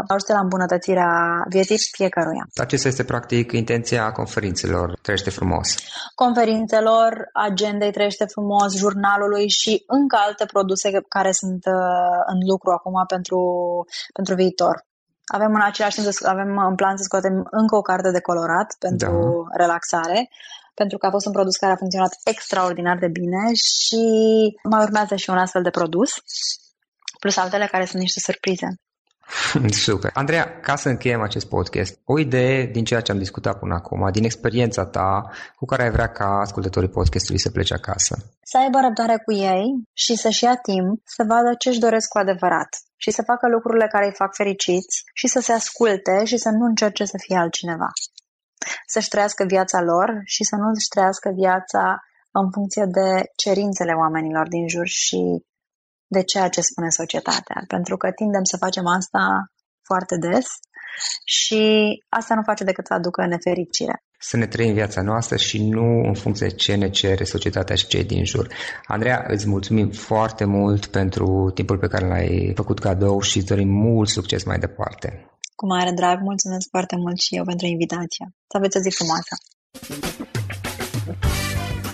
ajute 0.07 0.33
la 0.33 0.39
îmbunătățirea 0.39 1.11
vieții 1.49 1.77
fiecăruia. 1.91 2.47
Acesta 2.55 2.87
este 2.87 3.03
practic 3.03 3.51
intenția 3.51 4.11
conferințelor 4.11 4.99
Trăiește 5.01 5.29
frumos. 5.29 5.75
Conferințelor, 6.15 7.29
agendei 7.33 7.91
Trăiește 7.91 8.25
frumos, 8.25 8.77
jurnalului 8.77 9.49
și 9.49 9.83
încă 9.87 10.17
alte 10.27 10.45
produse 10.45 10.91
care 11.07 11.31
sunt 11.31 11.65
uh, 11.65 12.19
în 12.33 12.39
lucru 12.51 12.71
acum 12.71 12.93
pentru, 13.07 13.39
pentru 14.13 14.35
viitor. 14.35 14.87
Avem 15.25 15.53
în 15.53 15.61
același 15.61 15.95
timp, 15.95 16.07
avem 16.21 16.57
în 16.69 16.75
plan 16.75 16.97
să 16.97 17.03
scoatem 17.03 17.47
încă 17.49 17.75
o 17.75 17.81
carte 17.81 18.11
de 18.11 18.21
colorat 18.21 18.75
pentru 18.79 19.11
da. 19.49 19.63
relaxare, 19.63 20.29
pentru 20.73 20.97
că 20.97 21.05
a 21.05 21.11
fost 21.15 21.25
un 21.25 21.31
produs 21.31 21.55
care 21.55 21.71
a 21.71 21.81
funcționat 21.83 22.13
extraordinar 22.23 22.97
de 22.97 23.07
bine 23.07 23.43
și 23.53 24.03
mai 24.63 24.83
urmează 24.83 25.15
și 25.15 25.29
un 25.29 25.37
astfel 25.37 25.61
de 25.61 25.69
produs 25.69 26.11
plus 27.19 27.37
altele 27.37 27.67
care 27.71 27.85
sunt 27.85 28.01
niște 28.01 28.19
surprize. 28.19 28.67
Super. 29.85 30.11
Andreea, 30.13 30.59
ca 30.59 30.75
să 30.75 30.89
încheiem 30.89 31.21
acest 31.21 31.47
podcast, 31.47 31.99
o 32.05 32.19
idee 32.19 32.65
din 32.65 32.83
ceea 32.83 33.01
ce 33.01 33.11
am 33.11 33.17
discutat 33.17 33.59
până 33.59 33.73
acum, 33.73 34.11
din 34.11 34.23
experiența 34.23 34.85
ta 34.85 35.29
cu 35.55 35.65
care 35.65 35.83
ai 35.83 35.91
vrea 35.91 36.07
ca 36.11 36.25
ascultătorii 36.25 36.89
podcastului 36.89 37.39
să 37.39 37.49
plece 37.49 37.73
acasă. 37.73 38.15
Să 38.41 38.57
aibă 38.57 38.79
răbdare 38.81 39.21
cu 39.25 39.33
ei 39.33 39.65
și 39.93 40.15
să-și 40.15 40.43
ia 40.43 40.55
timp 40.55 41.01
să 41.03 41.23
vadă 41.27 41.55
ce 41.57 41.69
își 41.69 41.79
doresc 41.79 42.07
cu 42.07 42.17
adevărat 42.17 42.69
și 42.95 43.11
să 43.11 43.21
facă 43.21 43.47
lucrurile 43.47 43.87
care 43.87 44.05
îi 44.05 44.15
fac 44.15 44.35
fericiți 44.35 45.03
și 45.13 45.27
să 45.27 45.39
se 45.39 45.51
asculte 45.51 46.23
și 46.25 46.37
să 46.37 46.49
nu 46.49 46.65
încerce 46.65 47.05
să 47.05 47.17
fie 47.17 47.37
altcineva. 47.37 47.89
Să-și 48.87 49.09
trăiască 49.09 49.43
viața 49.47 49.81
lor 49.81 50.21
și 50.23 50.43
să 50.43 50.55
nu 50.55 50.67
își 50.69 50.87
trăiască 50.87 51.29
viața 51.35 51.83
în 52.31 52.51
funcție 52.51 52.85
de 52.85 53.23
cerințele 53.35 53.93
oamenilor 53.93 54.47
din 54.47 54.67
jur 54.67 54.87
și 54.87 55.45
de 56.15 56.23
ceea 56.23 56.49
ce 56.49 56.61
spune 56.61 56.89
societatea, 56.89 57.63
pentru 57.67 57.97
că 57.97 58.11
tindem 58.11 58.43
să 58.43 58.57
facem 58.57 58.85
asta 58.87 59.23
foarte 59.89 60.15
des 60.17 60.47
și 61.23 61.63
asta 62.09 62.35
nu 62.35 62.41
face 62.41 62.63
decât 62.63 62.85
să 62.87 62.93
aducă 62.93 63.25
nefericire. 63.25 64.03
Să 64.19 64.37
ne 64.37 64.47
trăim 64.47 64.73
viața 64.73 65.01
noastră 65.01 65.37
și 65.37 65.63
nu 65.63 65.87
în 66.07 66.13
funcție 66.13 66.47
de 66.47 66.53
ce 66.53 66.75
ne 66.75 66.89
cere 66.89 67.23
societatea 67.23 67.75
și 67.75 67.87
cei 67.87 68.03
din 68.03 68.25
jur. 68.25 68.47
Andreea, 68.85 69.25
îți 69.27 69.47
mulțumim 69.47 69.89
foarte 69.89 70.45
mult 70.45 70.85
pentru 70.85 71.51
timpul 71.53 71.77
pe 71.77 71.87
care 71.87 72.07
l-ai 72.07 72.51
făcut 72.55 72.79
cadou 72.79 73.21
și 73.21 73.37
îți 73.37 73.45
dorim 73.45 73.69
mult 73.69 74.09
succes 74.09 74.43
mai 74.43 74.59
departe. 74.59 75.29
Cu 75.55 75.65
mare 75.65 75.91
drag, 75.91 76.21
mulțumesc 76.21 76.67
foarte 76.69 76.95
mult 76.95 77.19
și 77.19 77.35
eu 77.35 77.43
pentru 77.43 77.65
invitația. 77.65 78.25
Să 78.47 78.57
aveți 78.57 78.77
o 78.77 78.79
zi 78.79 78.89
frumoasă! 78.89 79.35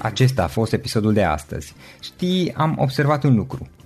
Acesta 0.02 0.44
a 0.44 0.48
fost 0.48 0.74
episodul 0.74 1.14
de 1.14 1.24
astăzi. 1.24 1.74
Știi, 2.00 2.54
am 2.54 2.76
observat 2.80 3.24
un 3.24 3.36
lucru. 3.36 3.70